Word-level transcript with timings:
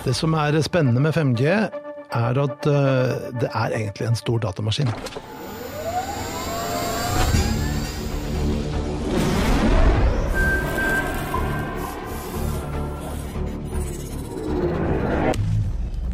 Det 0.00 0.14
som 0.16 0.32
er 0.32 0.56
spennende 0.64 1.00
med 1.04 1.12
5G, 1.12 1.44
er 2.16 2.38
at 2.40 2.66
eh, 2.66 3.10
det 3.36 3.48
er 3.52 3.74
egentlig 3.76 4.06
en 4.08 4.14
stor 4.16 4.38
datamaskin. 4.40 4.88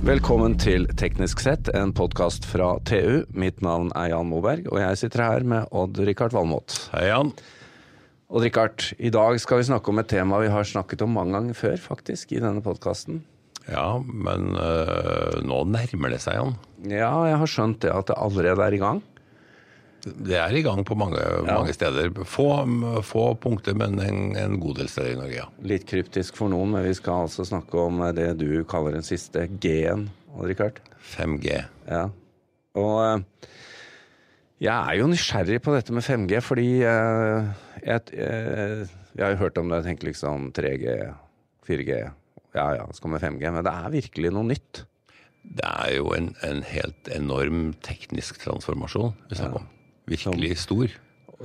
Velkommen 0.06 0.58
til 0.58 0.88
Teknisk 0.98 1.44
sett, 1.46 1.70
en 1.70 1.94
podkast 1.94 2.42
fra 2.50 2.72
TU. 2.90 3.22
Mitt 3.38 3.62
navn 3.62 3.94
er 3.94 4.10
Jan 4.16 4.26
Moberg, 4.26 4.66
og 4.72 4.82
jeg 4.82 4.98
sitter 5.04 5.22
her 5.28 5.46
med 5.46 5.70
Odd-Rikard 5.70 6.34
Valmot. 6.34 6.74
Hei, 6.90 7.06
Jan. 7.12 7.30
Odd-Rikard, 8.34 8.90
i 8.98 9.14
dag 9.14 9.38
skal 9.38 9.62
vi 9.62 9.70
snakke 9.70 9.94
om 9.94 10.02
et 10.02 10.10
tema 10.10 10.42
vi 10.42 10.50
har 10.50 10.66
snakket 10.66 11.06
om 11.06 11.14
mange 11.14 11.38
ganger 11.38 11.62
før, 11.62 11.80
faktisk, 11.94 12.34
i 12.34 12.42
denne 12.42 12.66
podkasten. 12.66 13.22
Ja, 13.66 13.98
men 13.98 14.54
øh, 14.54 15.42
nå 15.42 15.64
nærmer 15.74 16.12
det 16.14 16.22
seg, 16.22 16.38
Jan. 16.38 16.56
Ja, 16.86 17.10
jeg 17.26 17.38
har 17.42 17.50
skjønt 17.50 17.80
det 17.82 17.90
at 17.90 18.10
det 18.10 18.18
allerede 18.22 18.62
er 18.62 18.76
i 18.76 18.82
gang. 18.82 19.00
Det 20.06 20.36
er 20.38 20.54
i 20.54 20.62
gang 20.62 20.84
på 20.86 20.94
mange, 20.94 21.18
mange 21.48 21.72
steder. 21.74 22.12
Få, 22.30 22.46
få 23.02 23.24
punkter, 23.42 23.74
men 23.74 23.98
en, 23.98 24.20
en, 24.38 24.60
god 24.62 24.78
del 24.78 24.90
steder 24.90 25.16
i 25.16 25.18
Norge, 25.18 25.38
ja. 25.40 25.46
Litt 25.66 25.86
kryptisk 25.90 26.38
for 26.38 26.52
noen, 26.52 26.76
men 26.76 26.86
vi 26.86 26.92
skal 26.94 27.24
altså 27.26 27.46
snakke 27.48 27.80
om 27.88 28.04
det 28.14 28.36
du 28.38 28.62
kaller 28.70 28.94
den 28.94 29.06
siste 29.06 29.48
G-en, 29.58 30.06
Odd-Rikard. 30.36 30.78
5G. 31.16 31.56
Ja. 31.90 32.04
Og 32.78 33.00
øh, 33.02 33.50
jeg 34.62 34.76
er 34.76 35.00
jo 35.00 35.10
nysgjerrig 35.10 35.58
på 35.64 35.74
dette 35.74 35.96
med 35.96 36.06
5G, 36.06 36.38
fordi 36.44 36.68
jeg, 36.84 37.50
jeg, 37.82 38.14
jeg 38.14 39.24
har 39.24 39.34
jo 39.34 39.42
hørt 39.42 39.58
om 39.58 39.68
det, 39.68 39.82
jeg 39.82 39.88
tenker 39.90 40.12
liksom 40.12 40.48
3G, 40.54 40.94
4G 41.66 41.98
ja 42.56 42.66
ja, 42.80 42.86
skal 42.96 43.12
med 43.14 43.24
5G. 43.24 43.50
Men 43.52 43.64
det 43.66 43.72
er 43.72 43.94
virkelig 43.94 44.32
noe 44.34 44.50
nytt. 44.50 44.84
Det 45.46 45.66
er 45.66 45.96
jo 45.98 46.12
en, 46.16 46.32
en 46.46 46.62
helt 46.66 47.10
enorm 47.14 47.68
teknisk 47.86 48.40
transformasjon 48.42 49.12
vi 49.30 49.38
snakker 49.38 49.62
om. 49.62 49.68
Virkelig 50.10 50.56
stor. 50.64 50.94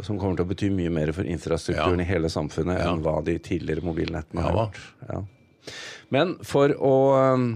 Som 0.06 0.18
kommer 0.22 0.40
til 0.40 0.48
å 0.48 0.52
bety 0.54 0.70
mye 0.74 0.92
mer 0.94 1.12
for 1.16 1.28
infrastrukturen 1.28 2.00
ja. 2.00 2.06
i 2.06 2.10
hele 2.10 2.32
samfunnet 2.32 2.80
ja. 2.80 2.88
enn 2.90 3.04
hva 3.04 3.20
de 3.26 3.36
tidligere 3.44 3.84
mobilnettene 3.86 4.46
har 4.46 4.58
gjort. 4.58 4.80
Ja. 5.10 5.20
Men 6.16 6.38
for 6.48 6.74
å 6.74 6.96
um, 7.36 7.50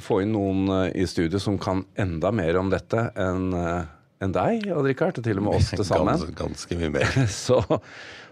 få 0.00 0.22
inn 0.24 0.32
noen 0.34 0.64
uh, 0.72 0.86
i 0.88 1.04
studio 1.06 1.38
som 1.42 1.58
kan 1.60 1.84
enda 2.00 2.32
mer 2.34 2.56
om 2.58 2.72
dette 2.72 3.10
enn 3.20 3.52
uh, 4.24 4.28
en 4.28 4.34
deg, 4.34 4.68
Odd 4.74 4.88
Rikard, 4.88 5.20
og 5.20 5.26
til 5.28 5.40
og 5.40 5.46
med 5.46 5.60
oss 5.60 5.70
til 5.74 5.86
sammen, 5.86 6.16
ganske, 6.16 6.36
ganske 6.40 6.78
mye 6.80 6.92
mer. 6.96 7.18
så 7.46 7.60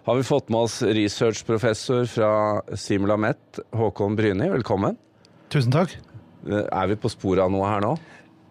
har 0.09 0.19
vi 0.19 0.25
fått 0.27 0.49
med 0.51 0.65
oss 0.67 0.81
researchprofessor 0.83 2.09
fra 2.11 2.33
Simulamet, 2.75 3.63
Håkon 3.77 4.17
Bryni. 4.19 4.49
Velkommen. 4.57 4.99
Tusen 5.53 5.75
takk. 5.75 5.95
Er 6.49 6.89
vi 6.91 6.99
på 6.99 7.11
sporet 7.13 7.45
av 7.45 7.53
noe 7.55 7.69
her 7.71 7.85
nå? 7.85 7.95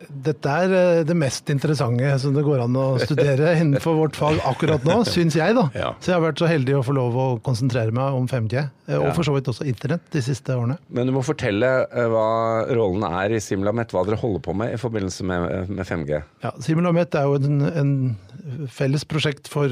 Dette 0.09 0.53
er 0.63 0.73
eh, 0.75 1.02
det 1.07 1.16
mest 1.17 1.49
interessante 1.53 2.11
som 2.21 2.35
det 2.35 2.44
går 2.45 2.63
an 2.63 2.77
å 2.80 2.85
studere 3.02 3.53
innenfor 3.59 3.97
vårt 3.97 4.17
fag 4.19 4.41
akkurat 4.49 4.85
nå, 4.88 5.02
syns 5.08 5.38
jeg. 5.38 5.55
da. 5.58 5.67
Ja. 5.77 5.91
Så 5.99 6.11
jeg 6.11 6.17
har 6.17 6.25
vært 6.25 6.41
så 6.41 6.49
heldig 6.49 6.77
å 6.80 6.83
få 6.85 6.95
lov 6.97 7.17
å 7.17 7.27
konsentrere 7.45 7.93
meg 7.95 8.17
om 8.17 8.30
5G, 8.31 8.61
eh, 8.61 8.97
og 8.99 9.11
for 9.17 9.27
så 9.27 9.35
vidt 9.35 9.49
også 9.52 9.67
internett, 9.69 10.05
de 10.13 10.23
siste 10.25 10.55
årene. 10.58 10.80
Men 10.93 11.09
du 11.09 11.16
må 11.16 11.25
fortelle 11.25 11.71
eh, 11.88 12.08
hva 12.11 12.27
rollen 12.71 13.05
er 13.08 13.38
i 13.38 13.41
Simulamet, 13.43 13.93
hva 13.95 14.05
dere 14.08 14.19
holder 14.21 14.45
på 14.45 14.55
med 14.58 14.75
i 14.75 14.80
forbindelse 14.81 15.27
med, 15.27 15.71
med 15.71 15.88
5G? 15.88 16.23
Ja, 16.45 16.55
Simulamet 16.63 17.17
er 17.19 17.30
jo 17.30 17.38
en, 17.39 17.61
en 17.69 18.67
felles 18.71 19.05
prosjekt 19.08 19.52
for 19.52 19.69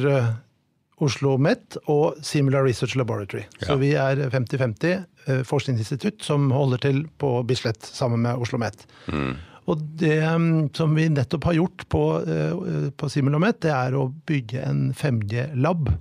Oslo 1.00 1.38
Met 1.40 1.78
og 1.88 2.20
Similar 2.26 2.66
Research 2.68 2.98
Laboratory. 3.00 3.46
Ja. 3.62 3.70
Så 3.70 3.78
vi 3.80 3.94
er 3.96 4.20
50-50 4.34 5.46
forskningsinstitutt 5.48 6.26
som 6.26 6.50
holder 6.52 6.82
til 6.84 7.04
på 7.22 7.38
Bislett 7.48 7.86
sammen 7.86 8.26
med 8.26 8.42
Oslo 8.42 8.60
Met. 8.60 8.84
Mm. 9.08 9.38
Og 9.70 9.82
det 10.02 10.18
um, 10.26 10.68
som 10.74 10.96
vi 10.98 11.06
nettopp 11.14 11.50
har 11.52 11.60
gjort 11.60 11.86
på, 11.94 12.04
uh, 12.26 12.90
på 12.98 13.10
Similomet, 13.12 13.62
det 13.66 13.74
er 13.76 13.98
å 13.98 14.08
bygge 14.30 14.64
en 14.66 14.84
5G-lab. 14.98 15.92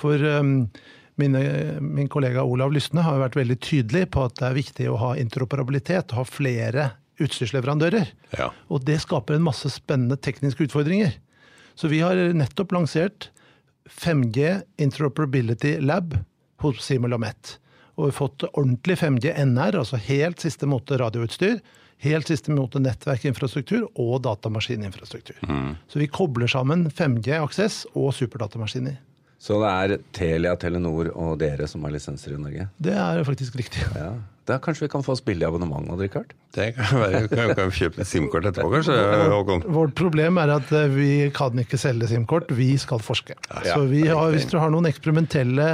For 0.00 0.20
um, 0.40 0.54
mine, 1.20 1.42
min 1.84 2.08
kollega 2.10 2.46
Olav 2.48 2.72
Lysne 2.74 3.04
har 3.04 3.20
vært 3.20 3.38
veldig 3.38 3.58
tydelig 3.62 4.06
på 4.14 4.24
at 4.24 4.38
det 4.40 4.48
er 4.48 4.58
viktig 4.58 4.88
å 4.90 5.00
ha 5.02 5.12
interoperabilitet, 5.20 6.16
ha 6.16 6.24
flere 6.28 6.94
utstyrsleverandører. 7.22 8.08
Ja. 8.38 8.48
Og 8.72 8.86
det 8.88 8.98
skaper 9.04 9.36
en 9.36 9.46
masse 9.46 9.70
spennende 9.70 10.18
tekniske 10.18 10.66
utfordringer. 10.66 11.14
Så 11.78 11.90
vi 11.90 12.00
har 12.02 12.18
nettopp 12.34 12.72
lansert 12.74 13.28
5G 13.90 14.62
Interoperability 14.80 15.76
Lab 15.82 16.16
hos 16.64 16.80
Simulamet. 16.82 17.58
Og 17.94 18.08
vi 18.08 18.10
har 18.10 18.16
fått 18.16 18.46
ordentlig 18.54 18.96
5G 19.02 19.34
NR, 19.44 19.76
altså 19.82 20.00
helt 20.00 20.42
siste 20.42 20.66
måte 20.70 20.98
radioutstyr 20.98 21.60
helt 22.04 22.28
siste 22.28 22.52
måte 22.54 22.82
nettverkinfrastruktur 22.82 23.86
og 23.94 24.20
datamaskininfrastruktur. 24.26 25.38
Mm. 25.48 25.74
Så 25.88 26.02
vi 26.02 26.10
kobler 26.10 26.50
sammen 26.50 26.88
5G-aksess 26.90 27.84
og 27.94 28.12
superdatamaskiner. 28.16 28.98
Så 29.44 29.58
det 29.60 29.70
er 29.70 29.98
Telia, 30.16 30.54
Telenor 30.56 31.10
og 31.12 31.34
dere 31.42 31.66
som 31.68 31.82
har 31.84 31.92
lisenser 31.92 32.32
i 32.32 32.38
Norge? 32.40 32.68
Det 32.80 32.94
er 32.96 33.20
faktisk 33.28 33.58
riktig. 33.60 33.82
Ja. 33.92 34.14
Da 34.48 34.58
kanskje 34.60 34.84
vi 34.84 34.90
kan 34.92 35.04
få 35.04 35.14
oss 35.14 35.22
billig 35.24 35.46
abonnement, 35.46 35.88
Richard? 36.00 36.32
Det 36.52 36.74
kan 36.76 37.00
være. 37.00 37.20
Kan, 37.32 37.52
kan 37.56 37.70
kjøpe 37.72 38.02
et 38.02 38.08
SIM-kort 38.08 38.48
etterpå, 38.50 38.70
kanskje? 38.74 38.96
Håkon? 39.32 39.64
Vårt 39.72 39.94
problem 39.96 40.40
er 40.40 40.52
at 40.58 40.72
eh, 40.76 40.90
vi 40.92 41.08
kan 41.36 41.60
ikke 41.60 41.80
selge 41.80 42.10
SIM-kort, 42.10 42.52
vi 42.52 42.74
skal 42.80 43.00
forske. 43.04 43.36
Ja, 43.48 43.62
Så 43.70 43.86
har, 43.88 44.34
hvis 44.34 44.48
du 44.52 44.58
har 44.60 44.72
noen 44.72 44.88
eksperimentelle 44.88 45.68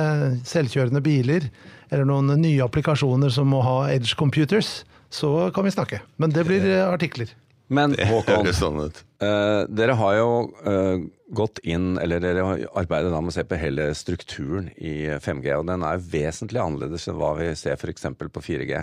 selvkjørende 0.47 1.03
biler, 1.03 1.51
eller 1.91 2.07
noen 2.07 2.31
nye 2.39 2.63
applikasjoner 2.63 3.35
som 3.35 3.51
må 3.51 3.63
ha 3.67 3.81
edge 3.91 4.15
computers, 4.19 4.85
så 5.11 5.51
kan 5.51 5.65
vi 5.65 5.71
snakke. 5.71 6.01
Men 6.17 6.31
det 6.31 6.45
blir 6.45 6.67
eh, 6.71 6.89
artikler. 6.89 7.33
Men 7.71 7.95
Håkon, 8.11 8.51
sånn 8.55 8.79
uh, 8.83 9.67
dere 9.71 9.95
har 9.99 10.15
jo 10.19 10.31
uh, 10.67 11.03
gått 11.35 11.61
inn, 11.63 11.93
eller 12.03 12.23
dere 12.23 12.47
har 12.47 12.63
arbeidet 12.83 13.13
med 13.15 13.31
å 13.31 13.35
se 13.35 13.45
på 13.47 13.59
hele 13.59 13.91
strukturen 13.95 14.71
i 14.75 15.11
5G. 15.23 15.53
Og 15.59 15.69
den 15.69 15.85
er 15.87 16.03
vesentlig 16.03 16.63
annerledes 16.63 17.07
enn 17.11 17.19
hva 17.21 17.37
vi 17.39 17.53
ser 17.59 17.79
f.eks. 17.79 18.09
på 18.19 18.45
4G. 18.47 18.83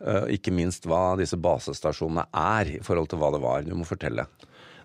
Uh, 0.00 0.26
ikke 0.32 0.54
minst 0.54 0.86
hva 0.90 1.16
disse 1.18 1.38
basestasjonene 1.38 2.28
er 2.30 2.76
i 2.78 2.82
forhold 2.86 3.10
til 3.10 3.22
hva 3.22 3.32
det 3.34 3.42
var. 3.42 3.66
Du 3.66 3.74
må 3.78 3.86
fortelle. 3.88 4.28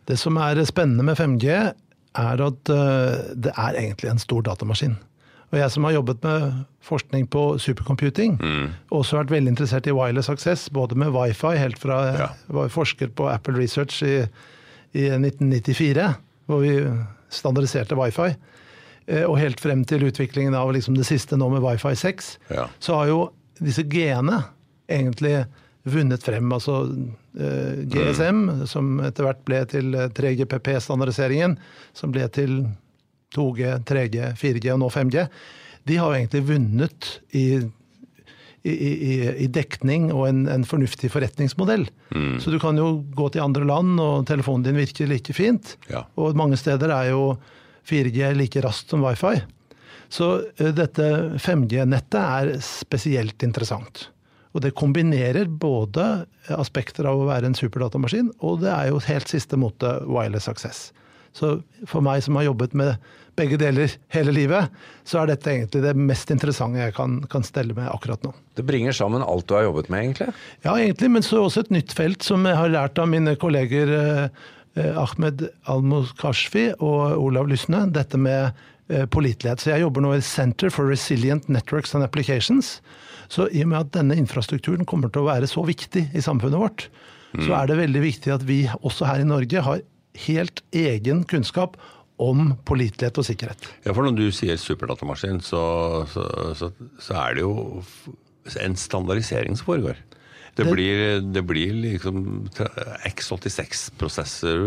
Det 0.05 0.17
som 0.21 0.37
er 0.41 0.61
spennende 0.69 1.05
med 1.05 1.17
5G, 1.17 1.73
er 2.15 2.41
at 2.45 2.69
det 3.35 3.51
er 3.51 3.75
egentlig 3.75 4.07
en 4.07 4.21
stor 4.21 4.45
datamaskin. 4.45 4.93
Og 5.53 5.59
jeg 5.59 5.71
som 5.71 5.85
har 5.87 5.95
jobbet 5.95 6.23
med 6.25 6.55
forskning 6.85 7.27
på 7.31 7.43
supercomputing, 7.61 8.37
mm. 8.41 8.65
også 8.95 9.19
vært 9.19 9.33
veldig 9.33 9.53
interessert 9.53 9.87
i 9.89 9.93
wireless 9.95 10.29
access, 10.31 10.67
både 10.73 10.97
med 10.99 11.13
wifi, 11.15 11.53
helt 11.59 11.79
fra 11.81 12.01
jeg 12.09 12.55
var 12.57 12.71
forsker 12.73 13.13
på 13.15 13.29
Apple 13.29 13.57
Research 13.59 14.01
i, 14.05 14.17
i 14.97 15.07
1994, 15.13 16.09
hvor 16.49 16.63
vi 16.65 16.75
standardiserte 17.33 17.97
wifi, 17.99 18.31
eh, 19.07 19.23
og 19.23 19.39
helt 19.41 19.61
frem 19.61 19.85
til 19.87 20.07
utviklingen 20.09 20.57
av 20.57 20.73
liksom 20.75 20.97
det 20.97 21.07
siste 21.07 21.37
nå 21.37 21.49
med 21.53 21.63
wifi 21.65 21.93
6, 22.05 22.31
ja. 22.55 22.67
så 22.79 23.01
har 23.01 23.13
jo 23.13 23.21
disse 23.61 23.85
G-ene 23.87 24.41
egentlig 24.91 25.45
vunnet 25.85 26.23
frem. 26.25 26.49
Altså 26.53 26.81
eh, 27.37 27.85
GSM, 27.85 28.41
mm. 28.49 28.65
som 28.69 28.97
etter 29.05 29.27
hvert 29.27 29.45
ble 29.47 29.61
til 29.69 29.93
3GPP-standardiseringen, 30.17 31.59
som 31.93 32.13
ble 32.13 32.25
til 32.33 32.63
2G, 33.35 33.71
3G, 33.87 34.29
4G 34.39 34.73
og 34.73 34.81
nå 34.81 34.91
5G, 34.93 35.25
de 35.85 35.97
har 36.01 36.11
jo 36.11 36.19
egentlig 36.19 36.45
vunnet 36.47 37.09
i, 37.37 37.45
i, 38.65 38.73
i, 38.73 39.15
i 39.45 39.49
dekning 39.53 40.07
og 40.13 40.27
en, 40.29 40.45
en 40.49 40.65
fornuftig 40.65 41.11
forretningsmodell. 41.13 41.85
Mm. 42.15 42.39
Så 42.41 42.53
du 42.53 42.57
kan 42.61 42.79
jo 42.79 43.03
gå 43.17 43.29
til 43.33 43.45
andre 43.45 43.67
land, 43.69 43.99
og 44.01 44.25
telefonen 44.29 44.65
din 44.65 44.79
virker 44.81 45.11
like 45.11 45.35
fint. 45.37 45.75
Ja. 45.91 46.07
Og 46.17 46.37
mange 46.37 46.57
steder 46.57 46.93
er 46.95 47.11
jo 47.11 47.35
4G 47.85 48.33
like 48.39 48.65
raskt 48.65 48.95
som 48.95 49.05
wifi. 49.05 49.37
Så 50.09 50.31
uh, 50.41 50.73
dette 50.73 51.11
5G-nettet 51.41 52.19
er 52.21 52.51
spesielt 52.65 53.45
interessant. 53.45 54.07
Og 54.55 54.63
det 54.63 54.75
kombinerer 54.79 55.49
både 55.51 56.25
aspekter 56.55 57.09
av 57.09 57.19
å 57.19 57.27
være 57.27 57.49
en 57.49 57.57
superdatamaskin, 57.57 58.31
og 58.39 58.61
det 58.63 58.71
er 58.71 58.87
jo 58.87 59.01
helt 59.03 59.29
siste 59.29 59.59
mote 59.59 59.97
wireless 60.07 60.47
access. 60.47 60.87
Så 61.35 61.57
for 61.89 62.03
meg 62.05 62.23
som 62.23 62.37
har 62.39 62.47
jobbet 62.47 62.75
med 62.77 62.95
begge 63.35 63.57
deler 63.59 63.91
hele 64.15 64.31
livet, 64.31 64.71
så 65.03 65.21
er 65.21 65.33
dette 65.33 65.51
egentlig 65.51 65.81
det 65.83 65.93
mest 65.99 66.29
interessante 66.31 66.79
jeg 66.79 66.95
kan, 66.95 67.17
kan 67.31 67.43
stelle 67.43 67.75
med 67.75 67.89
akkurat 67.91 68.23
nå. 68.23 68.31
Det 68.55 68.63
bringer 68.67 68.95
sammen 68.95 69.25
alt 69.25 69.47
du 69.49 69.57
har 69.57 69.65
jobbet 69.67 69.89
med, 69.91 70.05
egentlig? 70.05 70.29
Ja, 70.63 70.77
egentlig, 70.77 71.09
men 71.11 71.25
så 71.25 71.43
også 71.43 71.65
et 71.65 71.73
nytt 71.75 71.95
felt 71.95 72.23
som 72.23 72.47
jeg 72.47 72.55
har 72.55 72.71
lært 72.71 73.01
av 73.01 73.09
mine 73.11 73.35
kolleger 73.39 73.91
eh, 73.99 74.45
Ahmed 74.75 75.47
Al-Muskashfi 75.71 76.69
og 76.83 77.17
Olav 77.19 77.51
Lysne. 77.51 77.83
Dette 77.95 78.19
med 78.19 78.53
eh, 78.87 79.03
pålitelighet. 79.11 79.63
Så 79.63 79.73
jeg 79.73 79.83
jobber 79.83 80.05
nå 80.05 80.13
i 80.15 80.23
Center 80.23 80.71
for 80.71 80.87
Resilient 80.91 81.49
Networks 81.51 81.95
and 81.95 82.07
Applications. 82.07 82.77
Så 83.27 83.49
i 83.51 83.65
og 83.65 83.73
med 83.73 83.81
at 83.81 83.91
denne 83.97 84.15
infrastrukturen 84.19 84.87
kommer 84.87 85.11
til 85.11 85.25
å 85.25 85.29
være 85.33 85.49
så 85.51 85.65
viktig 85.67 86.07
i 86.15 86.23
samfunnet 86.23 86.61
vårt, 86.61 86.87
mm. 87.33 87.43
så 87.47 87.55
er 87.59 87.71
det 87.71 87.79
veldig 87.81 88.03
viktig 88.03 88.33
at 88.35 88.47
vi 88.47 88.61
også 88.79 89.09
her 89.09 89.23
i 89.23 89.27
Norge 89.27 89.63
har 89.67 89.83
helt 90.27 90.63
egen 90.75 91.23
kunnskap 91.29 91.77
om 92.21 92.53
pålitelighet 92.67 93.17
og 93.19 93.27
sikkerhet. 93.27 93.67
Ja, 93.83 93.93
for 93.93 94.07
Når 94.07 94.15
du 94.17 94.27
sier 94.31 94.59
superdatamaskin, 94.59 95.41
så, 95.43 95.63
så, 96.11 96.23
så, 96.55 96.71
så 97.01 97.17
er 97.25 97.35
det 97.35 97.43
jo 97.43 97.83
en 98.61 98.77
standardisering 98.79 99.57
som 99.59 99.67
foregår? 99.73 99.99
Det, 100.55 100.63
blir, 100.71 101.19
det 101.35 101.43
blir 101.43 101.73
liksom 101.75 102.47
X86-prosesser 103.09 104.61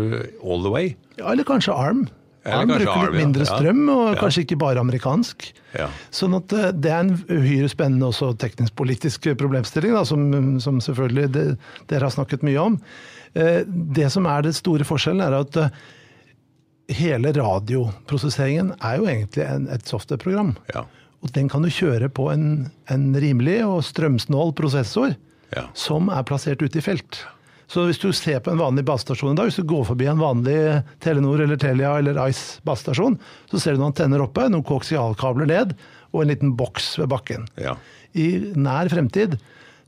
all 0.45 0.61
the 0.61 0.73
way. 0.73 0.91
Ja, 1.17 1.31
eller 1.31 1.47
kanskje 1.47 1.73
ARM. 1.73 2.03
Kanskje 2.45 2.77
bruker 2.85 3.11
litt 3.11 3.19
mindre 3.19 3.45
strøm, 3.45 3.81
og 3.91 4.15
Ja. 4.15 4.19
kanskje 4.21 4.43
ikke 4.45 4.57
bare 4.61 4.79
amerikansk. 4.79 5.49
Ja. 5.77 5.87
Sånn 6.11 6.35
at 6.37 6.53
eh, 6.53 6.71
det 6.71 6.89
er 6.91 6.99
en 7.03 7.13
uhyre 7.29 7.69
spennende 7.69 8.07
også 8.07 8.31
teknisk-politisk 8.39 9.27
problemstilling, 9.37 9.93
da, 9.93 10.03
som, 10.07 10.59
som 10.63 10.79
selvfølgelig 10.79 11.31
det, 11.35 11.45
dere 11.91 12.07
har 12.07 12.15
snakket 12.15 12.41
mye 12.47 12.57
om. 12.63 12.79
Eh, 13.35 13.63
Det 13.67 14.11
som 14.11 14.25
er 14.25 14.41
det 14.47 14.55
store 14.55 14.83
forskjellen, 14.87 15.21
er 15.21 15.39
at 15.41 15.57
eh, 15.57 15.69
hele 16.99 17.33
radioprosesseringen 17.35 18.71
er 18.81 18.97
jo 18.97 19.05
egentlig 19.11 19.45
en, 19.45 19.67
et 19.69 19.85
softwareprogram. 19.85 20.55
Ja. 20.73 20.85
Og 21.21 21.33
den 21.35 21.49
kan 21.51 21.61
du 21.61 21.69
kjøre 21.69 22.07
på 22.09 22.29
en, 22.31 22.71
en 22.89 23.09
rimelig 23.19 23.59
og 23.67 23.83
strømsnål 23.83 24.55
prosessor 24.57 25.15
Ja. 25.55 25.65
som 25.73 26.09
er 26.13 26.23
plassert 26.23 26.61
ute 26.61 26.77
i 26.77 26.81
felt. 26.85 27.23
Så 27.69 27.83
hvis 27.85 28.01
du 28.01 28.09
ser 28.17 28.41
på 28.41 28.49
en 28.51 28.61
vanlig 28.61 28.81
basestasjon 28.87 29.35
i 29.35 29.37
dag, 29.37 29.49
hvis 29.49 29.59
du 29.61 29.67
går 29.69 29.85
forbi 29.91 30.07
en 30.09 30.21
vanlig 30.21 30.57
Telenor 31.03 31.43
eller 31.43 31.59
Telia 31.61 31.93
eller 31.99 32.17
Ice 32.25 32.63
basestasjon, 32.65 33.19
så 33.51 33.61
ser 33.61 33.75
du 33.75 33.83
noen 33.83 33.91
antenner 33.91 34.23
oppe, 34.25 34.47
noen 34.49 34.65
koaksialkabler 34.65 35.49
ned 35.51 35.75
og 36.09 36.23
en 36.23 36.31
liten 36.31 36.55
boks 36.57 36.95
ved 36.97 37.11
bakken. 37.13 37.45
Ja. 37.61 37.75
I 38.17 38.55
nær 38.57 38.89
fremtid 38.89 39.37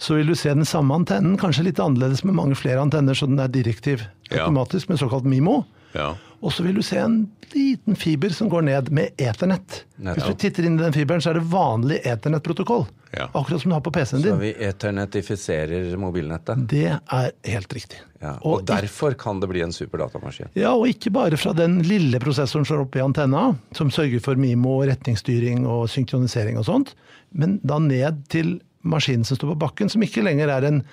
så 0.02 0.18
vil 0.18 0.30
du 0.30 0.38
se 0.38 0.54
den 0.54 0.66
samme 0.66 0.94
antennen, 0.98 1.38
kanskje 1.42 1.66
litt 1.68 1.82
annerledes 1.82 2.24
med 2.26 2.38
mange 2.38 2.58
flere 2.58 2.82
antenner, 2.82 3.18
så 3.18 3.28
den 3.30 3.42
er 3.42 3.50
direktiv 3.54 4.06
automatisk 4.32 4.90
med 4.90 5.02
såkalt 5.02 5.26
MIMO. 5.30 5.64
ja. 5.98 6.14
Og 6.42 6.50
så 6.50 6.64
vil 6.66 6.74
du 6.74 6.82
se 6.82 6.98
en 6.98 7.28
liten 7.54 7.94
fiber 7.94 8.34
som 8.34 8.48
går 8.50 8.64
ned 8.66 8.88
med 8.90 9.14
eternett. 9.22 9.84
Hvis 10.02 10.26
du 10.26 10.34
titter 10.34 10.66
inn 10.66 10.80
i 10.80 10.82
den 10.82 10.96
fiberen, 10.96 11.22
så 11.22 11.30
er 11.30 11.38
det 11.38 11.44
vanlig 11.52 12.00
eternett-protokoll. 12.02 12.88
Ja. 13.12 13.28
Akkurat 13.34 13.62
som 13.62 13.70
du 13.70 13.76
har 13.76 13.82
på 13.84 13.92
PC-en 13.92 14.22
din. 14.22 14.32
Så 14.32 14.40
vi 14.40 14.52
eternetifiserer 14.66 15.98
mobilnettet. 16.00 16.62
Det 16.72 16.88
er 16.96 17.32
helt 17.52 17.74
riktig. 17.76 18.00
Ja. 18.22 18.38
Og, 18.40 18.62
Og 18.62 18.66
derfor 18.70 19.16
kan 19.20 19.42
det 19.42 19.50
bli 19.52 19.64
en 19.66 19.74
superdatamaskin. 19.76 20.52
Ja, 20.56 20.72
og 20.78 20.88
ikke 20.88 21.12
bare 21.12 21.40
fra 21.40 21.52
den 21.58 21.82
lille 21.84 22.22
prosessoren 22.24 22.68
som 22.68 22.78
er 22.78 22.86
oppe 22.86 23.02
i 23.02 23.04
antenna, 23.04 23.50
som 23.76 23.92
sørger 23.92 24.24
for 24.24 24.40
MIMO, 24.40 24.78
retningsstyring 24.88 25.66
og 25.68 25.90
synkronisering 25.92 26.60
og 26.62 26.68
sånt, 26.70 26.94
men 27.36 27.60
da 27.68 27.80
ned 27.84 28.24
til 28.32 28.60
maskinen 28.88 29.28
som 29.28 29.40
står 29.40 29.54
på 29.54 29.62
bakken, 29.66 29.92
som 29.92 30.04
ikke 30.06 30.24
lenger 30.26 30.52
er 30.54 30.68
en 30.70 30.84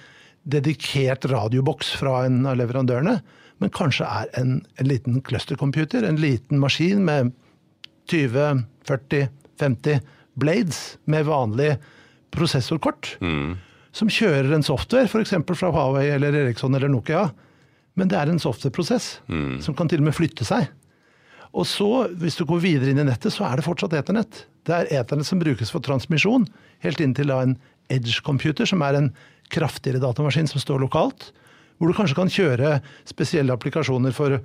dedikert 0.49 1.27
radioboks 1.29 1.93
fra 2.01 2.25
en 2.27 2.41
av 2.49 2.59
leverandørene, 2.59 3.19
men 3.59 3.75
kanskje 3.75 4.07
er 4.07 4.31
en, 4.39 4.59
en 4.79 4.89
liten 4.89 5.21
clustercomputer, 5.27 6.07
en 6.07 6.19
liten 6.21 6.61
maskin 6.63 7.05
med 7.07 7.33
20, 8.11 8.65
40, 8.89 9.29
50 9.61 10.03
blades 10.39 10.83
med 11.11 11.27
vanlig 11.29 11.77
prosessorkort, 12.35 13.15
som 13.93 14.11
kjører 14.13 14.53
en 14.55 14.67
software, 14.67 15.09
f.eks. 15.09 15.35
fra 15.59 15.71
Huawei 15.75 16.09
eller 16.15 16.35
Eriksson 16.45 16.75
eller 16.77 16.91
Nokia. 16.93 17.29
Men 17.99 18.11
det 18.11 18.19
er 18.19 18.31
en 18.31 18.39
softwareprosess 18.39 19.07
som 19.65 19.75
kan 19.75 19.89
til 19.91 20.03
og 20.03 20.11
med 20.11 20.15
flytte 20.15 20.45
seg. 20.47 20.69
Og 21.57 21.65
så, 21.67 21.89
hvis 22.21 22.37
du 22.37 22.45
går 22.47 22.61
videre 22.61 22.93
inn 22.93 23.01
i 23.01 23.07
nettet, 23.09 23.33
så 23.33 23.47
er 23.49 23.57
det 23.59 23.65
fortsatt 23.65 23.97
eternett. 23.97 24.45
Det 24.69 24.75
er 24.77 24.91
eternett 25.01 25.27
som 25.27 25.41
brukes 25.41 25.73
for 25.73 25.81
transmisjon, 25.83 26.45
helt 26.85 27.01
inntil 27.01 27.33
da 27.33 27.41
en 27.43 27.57
edge-computer, 27.91 28.69
som 28.69 28.85
er 28.85 28.99
en 28.99 29.11
kraftigere 29.49 30.03
datamaskin 30.03 30.51
som 30.51 30.61
står 30.61 30.83
lokalt. 30.85 31.31
Hvor 31.79 31.89
du 31.89 31.97
kanskje 31.97 32.19
kan 32.19 32.31
kjøre 32.31 32.75
spesielle 33.09 33.55
applikasjoner 33.55 34.13
for, 34.13 34.37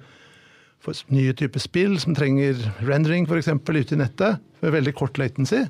for 0.80 1.14
nye 1.14 1.34
typer 1.36 1.60
spill 1.60 1.98
som 2.00 2.16
trenger 2.16 2.56
rendering 2.88 3.28
f.eks. 3.28 3.52
ute 3.52 3.98
i 3.98 4.00
nettet, 4.00 4.40
med 4.64 4.76
veldig 4.80 4.96
kort 4.96 5.20
latency. 5.20 5.66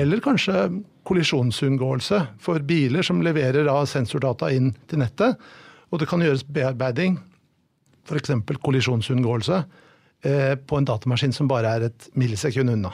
Eller 0.00 0.24
kanskje 0.24 0.56
kollisjonsunngåelse 1.08 2.18
for 2.42 2.62
biler 2.66 3.02
som 3.06 3.22
leverer 3.24 3.66
da 3.66 3.76
sensordata 3.88 4.50
inn 4.54 4.72
til 4.90 5.02
nettet. 5.02 5.38
Og 5.92 6.00
det 6.00 6.08
kan 6.08 6.22
gjøres 6.24 6.44
bearbeiding, 6.48 7.18
f.eks. 8.08 8.30
kollisjonsunngåelse, 8.64 9.62
eh, 10.24 10.54
på 10.56 10.78
en 10.78 10.88
datamaskin 10.88 11.34
som 11.36 11.50
bare 11.50 11.74
er 11.76 11.88
et 11.90 12.08
millisekund 12.18 12.72
unna. 12.72 12.92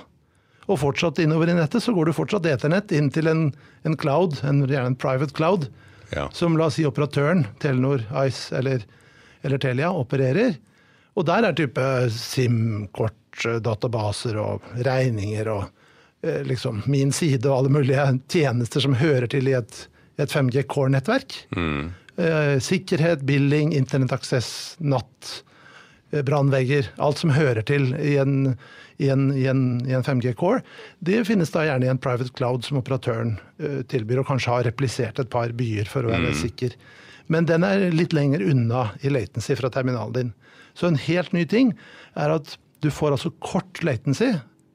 Og 0.68 0.80
fortsatt 0.82 1.20
innover 1.22 1.48
i 1.48 1.56
nettet 1.56 1.80
så 1.84 1.94
går 1.96 2.10
du 2.10 2.16
fortsatt 2.16 2.46
eternett 2.50 2.92
inn 2.92 3.08
til 3.14 3.30
en, 3.30 3.46
en 3.88 3.96
cloud, 3.96 4.40
en, 4.44 4.64
gjerne 4.68 4.94
en 4.94 4.98
private 5.00 5.36
cloud, 5.36 5.68
Ja. 6.08 6.30
som 6.32 6.54
la 6.56 6.70
oss 6.70 6.78
si 6.78 6.86
operatøren, 6.88 7.42
Telenor, 7.60 8.00
Ice 8.24 8.48
eller, 8.56 8.80
eller 9.44 9.60
Telia, 9.60 9.90
opererer. 9.92 10.54
Og 11.20 11.26
der 11.28 11.44
er 11.44 11.52
type 11.52 11.82
SIM-kort, 12.14 13.12
eh, 13.44 13.58
databaser 13.60 14.38
og 14.40 14.64
regninger 14.86 15.50
og 15.52 15.66
liksom 16.48 16.82
min 16.86 17.12
side 17.14 17.44
og 17.48 17.56
alle 17.56 17.72
mulige 17.78 18.04
tjenester 18.32 18.84
som 18.84 18.96
hører 18.98 19.28
til 19.30 19.50
i 19.50 19.56
et, 19.58 19.84
et 20.20 20.32
5G 20.32 20.66
Core-nettverk. 20.70 21.44
Mm. 21.56 21.90
sikkerhet, 22.60 23.20
billing, 23.22 23.70
internettaksess, 23.78 24.48
natt, 24.82 25.44
eh, 26.10 26.24
brannvegger. 26.26 26.88
Alt 26.98 27.20
som 27.22 27.30
hører 27.30 27.62
til 27.62 27.92
i 27.94 28.16
en, 28.18 28.56
i 28.98 29.08
en, 29.14 29.28
i 29.30 29.46
en, 29.46 29.62
i 29.86 29.94
en 29.94 30.02
5G 30.02 30.34
Core. 30.34 30.64
Det 30.98 31.20
finnes 31.28 31.54
da 31.54 31.62
gjerne 31.68 31.86
i 31.86 31.92
en 31.92 32.00
private 32.02 32.34
cloud 32.34 32.66
som 32.66 32.80
operatøren 32.80 33.36
eh, 33.62 33.84
tilbyr, 33.86 34.24
og 34.24 34.32
kanskje 34.32 34.56
har 34.56 34.66
replisert 34.66 35.22
et 35.22 35.30
par 35.30 35.54
byer 35.54 35.86
for 35.86 36.06
å 36.06 36.10
være 36.10 36.34
sikker. 36.42 36.74
Men 37.30 37.46
den 37.46 37.64
er 37.66 37.90
litt 37.94 38.16
lenger 38.16 38.42
unna 38.42 38.88
i 39.04 39.12
latency 39.12 39.54
fra 39.58 39.70
terminalen 39.70 40.16
din. 40.16 40.34
Så 40.74 40.88
en 40.88 40.98
helt 40.98 41.34
ny 41.36 41.44
ting 41.46 41.74
er 42.18 42.32
at 42.34 42.56
du 42.82 42.90
får 42.94 43.16
altså 43.16 43.32
kort 43.42 43.82
latency, 43.86 44.32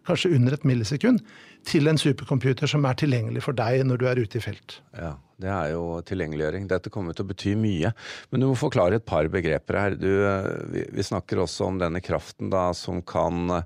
kanskje 0.08 0.34
under 0.36 0.54
et 0.58 0.64
millisekund, 0.68 1.22
til 1.68 1.88
en 1.88 1.98
supercomputer 2.00 2.68
som 2.68 2.84
er 2.90 2.98
tilgjengelig 3.00 3.44
for 3.46 3.56
deg 3.56 3.86
når 3.88 4.02
du 4.02 4.08
er 4.10 4.20
ute 4.24 4.40
i 4.40 4.44
felt. 4.44 4.80
Ja, 5.00 5.14
Det 5.40 5.50
er 5.52 5.72
jo 5.74 6.02
tilgjengeliggjøring. 6.08 6.68
Dette 6.72 6.92
kommer 6.92 7.16
til 7.16 7.26
å 7.26 7.30
bety 7.34 7.54
mye. 7.60 7.94
Men 8.32 8.40
du 8.44 8.48
må 8.48 8.56
forklare 8.60 8.96
et 9.00 9.06
par 9.06 9.28
begreper 9.32 9.80
her. 9.80 9.96
Du, 10.00 10.10
eh, 10.28 10.50
vi, 10.72 10.84
vi 10.92 11.04
snakker 11.04 11.42
også 11.44 11.68
om 11.68 11.80
denne 11.82 12.00
kraften 12.04 12.50
da, 12.54 12.70
som 12.78 13.02
kan 13.02 13.50
eh, 13.58 13.64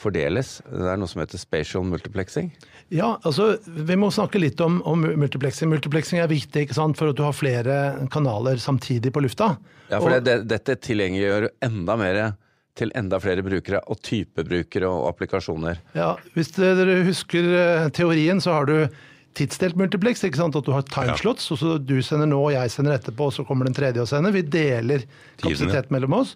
fordeles. 0.00 0.60
Det 0.64 0.86
er 0.88 0.96
noe 1.00 1.08
som 1.10 1.20
heter 1.20 1.40
spatial 1.40 1.84
multiplexing. 1.84 2.50
Ja, 2.88 3.18
altså 3.26 3.56
vi 3.66 3.96
må 4.00 4.08
snakke 4.14 4.40
litt 4.40 4.60
om, 4.64 4.78
om 4.88 5.02
multiplexing. 5.20 5.68
Multiplexing 5.72 6.22
er 6.22 6.30
viktig 6.30 6.64
ikke 6.66 6.76
sant, 6.78 6.96
for 6.96 7.12
at 7.12 7.18
du 7.18 7.24
har 7.26 7.36
flere 7.36 7.76
kanaler 8.12 8.56
samtidig 8.62 9.12
på 9.12 9.20
lufta. 9.26 9.54
Ja, 9.90 9.98
for 10.00 10.08
Og- 10.14 10.24
det, 10.24 10.38
det, 10.44 10.48
Dette 10.54 10.78
tilgjengeliggjør 10.88 11.50
enda 11.68 11.96
mer 12.00 12.20
til 12.78 12.92
enda 12.96 13.18
flere 13.20 13.42
brukere 13.44 13.80
og 13.90 13.98
typebrukere 14.06 14.88
og 14.88 15.08
applikasjoner. 15.10 15.80
Ja, 15.96 16.14
Hvis 16.36 16.52
dere 16.56 17.00
husker 17.06 17.48
eh, 17.58 17.88
teorien, 17.96 18.40
så 18.40 18.54
har 18.58 18.68
du 18.70 18.76
tidsdelt 19.38 19.76
multiplex. 19.78 20.22
ikke 20.26 20.40
sant? 20.40 20.56
At 20.58 20.66
du 20.66 20.72
har 20.74 20.86
timeslots, 20.86 21.50
og 21.54 21.60
så 21.60 21.76
du 21.78 21.98
sender 22.02 22.30
nå, 22.30 22.38
og 22.48 22.54
jeg 22.54 22.70
sender 22.74 22.96
etterpå, 22.96 23.28
og 23.30 23.36
så 23.36 23.44
kommer 23.46 23.68
den 23.68 23.76
tredje 23.76 24.02
og 24.02 24.08
sender. 24.10 24.34
Vi 24.34 24.42
deler 24.42 25.04
kapasitet 25.42 25.90
mellom 25.94 26.18
oss. 26.22 26.34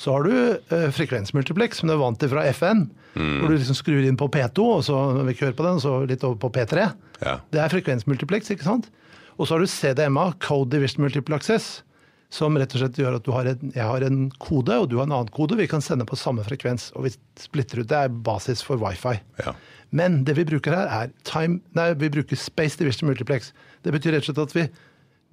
Så 0.00 0.14
har 0.14 0.24
du 0.24 0.32
eh, 0.32 0.86
frekvensmultiplex, 0.96 1.82
som 1.82 1.90
du 1.90 1.94
er 1.96 2.00
vant 2.00 2.16
til 2.20 2.30
fra 2.32 2.46
FN. 2.56 2.86
Hvor 3.12 3.50
du 3.50 3.56
liksom 3.58 3.76
skrur 3.76 4.04
inn 4.06 4.16
på 4.16 4.30
P2, 4.32 4.64
og 4.78 4.84
så 4.86 4.96
når 5.16 5.26
vi 5.26 5.34
ikke 5.34 5.48
hører 5.48 5.58
på 5.58 5.66
den, 5.66 5.80
så 5.82 5.92
litt 6.08 6.24
over 6.24 6.38
på 6.40 6.48
P3. 6.54 6.86
Ja. 7.20 7.34
Det 7.52 7.60
er 7.60 7.72
frekvensmultiplex, 7.72 8.52
ikke 8.54 8.64
sant? 8.64 8.88
Og 9.36 9.48
så 9.48 9.56
har 9.56 9.64
du 9.64 9.68
CDMA, 9.68 10.30
Code 10.40 10.70
Division 10.72 11.04
Multiple 11.04 11.36
Access, 11.36 11.82
som 12.30 12.54
rett 12.58 12.74
og 12.76 12.84
slett 12.84 13.00
gjør 13.00 13.18
at 13.18 13.26
du 13.26 13.32
har 13.34 13.48
en, 13.50 13.72
jeg 13.74 13.86
har 13.86 14.04
en 14.06 14.20
kode, 14.38 14.76
og 14.78 14.86
du 14.90 14.96
har 15.00 15.08
en 15.08 15.16
annen 15.16 15.32
kode. 15.34 15.58
Vi 15.58 15.66
kan 15.70 15.82
sende 15.82 16.06
på 16.06 16.18
samme 16.18 16.44
frekvens, 16.46 16.92
og 16.94 17.08
vi 17.08 17.14
splitter 17.42 17.82
ut. 17.82 17.88
Det 17.90 17.98
er 17.98 18.20
basis 18.30 18.62
for 18.62 18.78
wifi. 18.80 19.16
Ja. 19.42 19.56
Men 19.90 20.20
det 20.26 20.36
vi 20.38 20.46
bruker 20.46 20.76
her, 20.76 20.90
er 20.94 21.10
time, 21.26 21.58
nei, 21.74 21.90
vi 21.98 22.12
bruker 22.14 22.38
Space 22.38 22.78
Division 22.78 23.10
Multiplex. 23.10 23.50
Det 23.82 23.94
betyr 23.94 24.14
rett 24.14 24.28
og 24.28 24.30
slett 24.30 24.44
at 24.44 24.56
vi, 24.56 24.66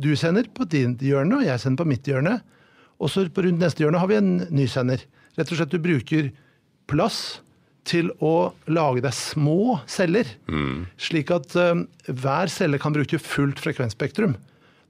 du 0.01 0.11
sender 0.17 0.49
på 0.49 0.65
din 0.69 0.97
hjørne, 1.01 1.37
og 1.37 1.45
jeg 1.45 1.61
sender 1.61 1.83
på 1.83 1.91
mitt 1.93 2.09
hjørne. 2.09 2.39
Og 2.97 3.13
så 3.13 3.27
på 3.29 3.45
rundt 3.45 3.61
neste 3.61 3.85
hjørne 3.85 4.01
har 4.01 4.09
vi 4.09 4.17
en 4.17 4.33
ny 4.49 4.65
sender. 4.71 5.03
Rett 5.37 5.53
og 5.53 5.59
slett 5.59 5.73
du 5.73 5.81
bruker 5.81 6.31
plass 6.89 7.43
til 7.87 8.09
å 8.23 8.51
lage 8.67 9.03
deg 9.05 9.15
små 9.15 9.77
celler. 9.89 10.27
Slik 10.99 11.31
at 11.31 11.53
eh, 11.59 11.85
hver 12.09 12.51
celle 12.51 12.81
kan 12.81 12.95
bruke 12.95 13.21
fullt 13.21 13.61
frekvensspektrum. 13.63 14.35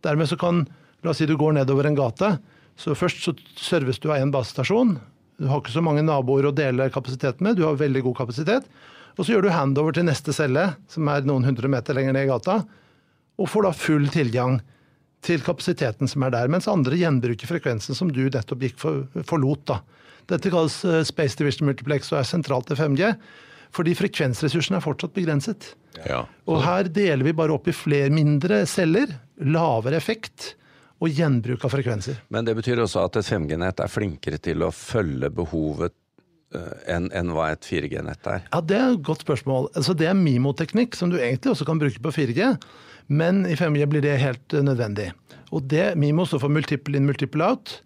Dermed 0.05 0.29
så 0.31 0.37
kan, 0.39 0.65
la 1.07 1.15
oss 1.15 1.21
si 1.23 1.27
du 1.29 1.37
går 1.39 1.55
nedover 1.55 1.87
en 1.87 1.97
gate, 1.97 2.35
så 2.77 2.95
først 2.97 3.23
så 3.25 3.33
serves 3.57 3.99
du 4.03 4.09
av 4.11 4.19
en 4.19 4.33
basestasjon. 4.33 4.97
Du 5.37 5.49
har 5.49 5.61
ikke 5.61 5.73
så 5.73 5.83
mange 5.85 6.05
naboer 6.05 6.49
å 6.49 6.55
dele 6.55 6.89
kapasitet 6.93 7.41
med, 7.41 7.57
du 7.57 7.65
har 7.65 7.79
veldig 7.79 8.03
god 8.09 8.19
kapasitet. 8.21 8.67
Og 9.17 9.25
så 9.25 9.33
gjør 9.33 9.47
du 9.47 9.53
handover 9.53 9.95
til 9.97 10.05
neste 10.05 10.33
celle, 10.35 10.69
som 10.91 11.09
er 11.09 11.25
noen 11.25 11.47
hundre 11.47 11.69
meter 11.71 11.97
lenger 11.97 12.13
ned 12.13 12.27
i 12.27 12.31
gata, 12.31 12.59
og 13.37 13.49
får 13.49 13.65
da 13.65 13.71
full 13.77 14.05
tilgang 14.13 14.59
til 15.25 15.41
kapasiteten 15.45 16.09
som 16.09 16.25
er 16.25 16.33
der, 16.35 16.51
mens 16.53 16.69
andre 16.69 16.97
gjenbruker 16.99 17.49
frekvensen 17.49 17.97
som 17.97 18.11
du 18.13 18.27
nettopp 18.27 18.67
gikk 18.67 18.77
for, 18.81 19.07
forlot. 19.29 19.65
da. 19.69 19.81
Dette 20.29 20.51
kalles 20.53 20.77
eh, 20.85 21.01
Space 21.07 21.39
Division 21.39 21.69
Multiplex 21.69 22.11
og 22.13 22.21
er 22.21 22.29
sentralt 22.29 22.69
til 22.69 22.77
5G, 22.77 23.13
fordi 23.73 23.95
frekvensressursene 23.97 24.77
er 24.79 24.85
fortsatt 24.85 25.15
begrenset. 25.17 25.71
Ja. 26.05 26.23
Og 26.49 26.61
her 26.63 26.89
deler 26.93 27.25
vi 27.25 27.35
bare 27.35 27.55
opp 27.57 27.67
i 27.67 27.75
flere 27.75 28.13
mindre 28.13 28.63
celler, 28.69 29.17
lavere 29.41 29.97
effekt 29.97 30.53
og 30.97 31.13
gjenbruk 31.13 31.63
av 31.65 31.73
frekvenser. 31.73 32.19
Men 32.33 32.47
det 32.47 32.55
betyr 32.57 32.81
også 32.81 33.05
at 33.05 33.19
et 33.19 33.29
5G-nett 33.29 33.81
er 33.83 33.91
flinkere 33.91 34.39
til 34.41 34.65
å 34.65 34.71
følge 34.73 35.29
behovet 35.33 35.93
eh, 36.55 36.93
enn 36.95 37.09
en 37.15 37.33
hva 37.35 37.51
et 37.53 37.67
4G-nett 37.67 38.29
er. 38.31 38.45
Ja, 38.49 38.61
Det 38.61 38.77
er 38.79 38.91
et 38.95 39.05
godt 39.05 39.25
spørsmål. 39.27 39.69
Altså, 39.77 39.93
det 39.97 40.09
er 40.09 40.17
mimoteknikk, 40.17 40.97
som 40.97 41.13
du 41.13 41.19
egentlig 41.19 41.53
også 41.53 41.67
kan 41.69 41.81
bruke 41.81 42.01
på 42.01 42.13
4G. 42.15 42.53
Men 43.07 43.45
i 43.47 43.55
5G 43.55 43.85
blir 43.91 44.05
det 44.05 44.17
helt 44.23 44.53
eh, 44.53 44.65
nødvendig. 44.65 45.11
Og 45.55 45.67
det, 45.69 45.93
MIMO 45.95 46.25
står 46.27 46.43
for 46.43 46.51
multiple 46.51 46.97
in, 46.97 47.05
multiple 47.07 47.45
out. 47.45 47.77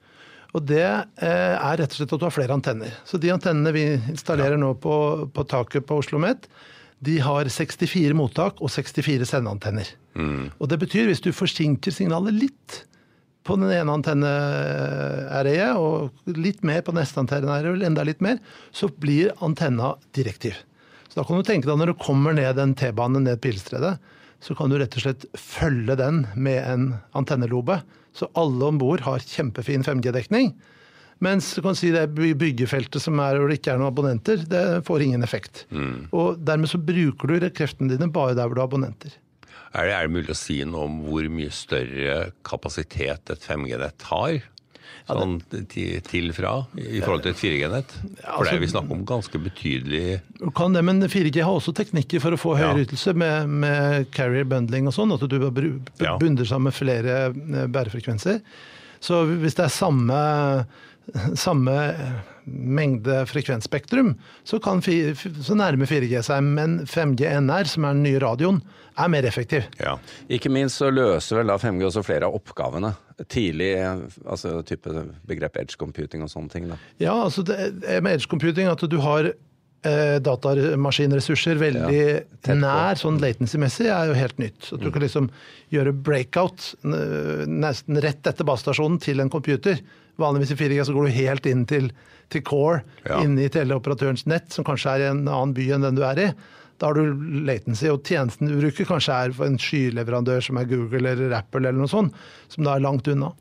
Og 0.56 0.64
det 0.68 0.84
eh, 0.84 1.56
er 1.56 1.80
rett 1.80 1.92
og 1.92 2.00
slett 2.00 2.16
at 2.16 2.22
du 2.22 2.28
har 2.28 2.36
flere 2.36 2.56
antenner. 2.56 2.96
Så 3.08 3.20
de 3.22 3.32
antennene 3.32 3.76
vi 3.76 3.86
installerer 4.12 4.60
nå 4.60 4.74
på, 4.84 4.96
på 5.32 5.48
taket 5.52 5.88
på 5.88 6.00
Oslo 6.02 6.20
Met, 6.20 6.48
de 7.02 7.18
har 7.24 7.48
64 7.50 8.14
mottak 8.14 8.60
og 8.62 8.70
64 8.70 9.26
sendeantenner. 9.26 9.88
Og 10.60 10.68
det 10.70 10.78
betyr 10.82 11.08
hvis 11.10 11.24
du 11.24 11.32
forsinker 11.34 11.94
signalet 11.96 12.36
litt 12.36 12.76
på 13.48 13.58
den 13.58 13.72
ene 13.74 13.94
antenneæreet 13.98 15.80
og 15.82 16.34
litt 16.38 16.62
mer 16.68 16.84
på 16.86 16.94
neste 16.96 17.22
antenneære, 17.24 17.74
eller 17.74 17.90
enda 17.90 18.06
litt 18.06 18.22
mer, 18.22 18.38
så 18.76 18.90
blir 18.92 19.34
antenna 19.42 19.96
direktiv. 20.18 20.60
Så 21.10 21.20
da 21.20 21.26
kan 21.28 21.42
du 21.42 21.48
tenke 21.48 21.68
deg 21.68 21.80
når 21.80 21.92
du 21.92 22.02
kommer 22.02 22.36
ned 22.38 22.60
en 22.62 22.76
T-bane 22.78 23.20
ned 23.24 23.42
Pilestredet, 23.44 23.96
så 24.42 24.56
kan 24.58 24.72
du 24.72 24.78
rett 24.80 24.96
og 24.98 25.04
slett 25.04 25.26
følge 25.38 25.98
den 26.00 26.24
med 26.34 26.62
en 26.66 26.86
antennelobe. 27.18 27.82
Så 28.16 28.30
alle 28.38 28.70
om 28.72 28.80
bord 28.82 29.04
har 29.06 29.22
kjempefin 29.24 29.86
5G-dekning. 29.86 30.54
Mens 31.22 31.52
du 31.54 31.62
kan 31.62 31.78
si 31.78 31.92
det 31.94 32.08
byggefeltet 32.16 33.04
som 33.04 33.20
er 33.22 33.38
hvor 33.38 33.52
det 33.52 33.60
ikke 33.60 33.76
er 33.76 33.82
noen 33.82 33.92
abonnenter, 33.92 34.42
det 34.50 34.82
får 34.88 35.04
ingen 35.06 35.22
effekt. 35.26 35.66
Og 36.10 36.40
dermed 36.42 36.72
så 36.72 36.82
bruker 36.82 37.28
du 37.30 37.50
kreftene 37.54 37.94
dine 37.94 38.10
bare 38.10 38.34
der 38.34 38.48
hvor 38.50 38.58
du 38.58 38.64
har 38.64 38.72
abonnenter. 38.72 39.14
Er 39.72 39.88
det, 39.88 39.94
er 39.96 40.08
det 40.08 40.16
mulig 40.18 40.34
å 40.34 40.38
si 40.38 40.62
noe 40.68 40.88
om 40.90 40.98
hvor 41.06 41.28
mye 41.32 41.52
større 41.56 42.32
kapasitet 42.48 43.32
et 43.32 43.46
5G-nett 43.48 44.10
har? 44.10 44.42
Sånn 45.08 45.40
til, 45.72 46.30
fra, 46.36 46.52
i 46.78 47.00
forhold 47.02 47.24
til 47.26 47.34
et 47.34 47.40
4G-nett? 47.40 47.96
For 48.22 48.48
det 48.48 48.54
er 48.54 48.62
vi 48.62 48.70
snakker 48.72 48.96
om 48.96 49.06
ganske 49.08 49.42
betydelig 49.42 50.20
kan 50.58 50.76
det, 50.76 50.84
men 50.88 51.02
4G 51.04 51.42
har 51.44 51.56
også 51.56 51.74
teknikker 51.78 52.22
for 52.24 52.36
å 52.36 52.40
få 52.40 52.54
høyere 52.60 52.86
ytelse 52.86 53.16
med, 53.18 53.56
med 53.64 54.12
carrier 54.16 54.48
bundling 54.48 54.90
og 54.90 54.96
sånn, 54.96 55.16
at 55.16 55.26
du 55.26 55.40
bunder 56.22 56.48
sammen 56.48 56.76
flere 56.76 57.18
eh, 57.32 57.66
bærefrekvenser. 57.72 58.40
Så 59.02 59.24
hvis 59.42 59.58
det 59.58 59.66
er 59.66 59.74
samme, 59.74 60.22
samme 61.36 61.78
mengde 62.46 63.26
frekvensspektrum, 63.30 64.16
så, 64.44 64.60
kan 64.60 64.82
så 64.82 65.58
nærmer 65.58 65.90
4G 65.90 66.22
seg. 66.26 66.48
Men 66.58 66.80
5G 66.90 67.28
NR, 67.42 67.70
som 67.70 67.86
er 67.86 67.98
den 67.98 68.06
nye 68.08 68.22
radioen, 68.22 68.62
er 69.00 69.12
mer 69.12 69.28
effektiv. 69.28 69.68
Ja. 69.80 69.98
Ikke 70.32 70.52
minst 70.52 70.82
så 70.82 70.92
løser 70.94 71.42
vel 71.42 71.52
da 71.52 71.60
5G 71.62 71.88
også 71.92 72.06
flere 72.06 72.30
av 72.30 72.38
oppgavene. 72.40 72.94
Tidlig, 73.30 73.76
altså 74.26 74.60
type 74.68 75.06
begrep 75.30 75.62
edge 75.62 75.80
computing 75.80 76.26
og 76.26 76.34
sånne 76.34 76.54
ting. 76.54 76.68
da. 76.72 76.80
Ja, 77.02 77.16
altså 77.28 77.46
det 77.48 77.60
er 77.86 78.04
med 78.04 78.18
edge 78.18 78.30
computing 78.32 78.70
at 78.72 78.84
du 78.90 78.98
har 79.04 79.30
eh, 79.30 80.18
datamaskinressurser 80.26 81.62
veldig 81.62 82.02
ja, 82.02 82.58
nær, 82.58 83.00
sånn 83.00 83.22
latency-messig, 83.22 83.90
er 83.94 84.12
jo 84.12 84.18
helt 84.18 84.42
nytt. 84.42 84.72
At 84.74 84.84
du 84.84 84.90
kan 84.92 85.06
liksom 85.06 85.32
gjøre 85.72 85.96
breakout 85.96 86.74
nesten 86.84 88.02
rett 88.04 88.28
etter 88.28 88.48
basestasjonen 88.48 89.00
til 89.04 89.24
en 89.24 89.32
computer. 89.32 89.80
Vanligvis 90.22 90.54
i 90.56 90.60
4G 90.60 90.86
så 90.88 90.96
går 90.96 91.10
du 91.10 91.16
helt 91.18 91.46
inn 91.52 91.66
til, 91.70 91.92
til 92.32 92.42
core, 92.48 92.82
Ja. 93.08 93.20
inn 93.26 93.38
i 93.42 93.50
teleoperatørens 93.52 94.26
nett, 94.30 94.52
som 94.54 94.64
kanskje 94.68 94.96
er 94.96 95.06
i 95.06 95.12
en 95.12 95.26
annen 95.28 95.54
by 95.58 95.68
enn 95.76 95.82
den 95.88 95.98
du 96.00 96.04
er 96.08 96.20
i. 96.30 96.32
Da 96.82 96.90
har 96.90 96.98
du 96.98 97.14
latency, 97.46 97.90
og 97.94 98.02
tjenesten 98.08 98.50
du 98.50 98.56
bruker 98.58 98.88
kanskje 98.90 99.14
er 99.28 99.34
for 99.38 99.46
en 99.46 99.60
skyleverandør 99.62 100.42
som 100.42 100.58
er 100.58 100.66
Google 100.70 101.12
eller 101.12 101.36
Apple 101.38 101.62
eller 101.68 101.78
noe 101.78 101.92
sånt, 101.92 102.16
som 102.50 102.66
da 102.66 102.74
er 102.78 102.82
langt 102.88 103.08
unna. 103.12 103.34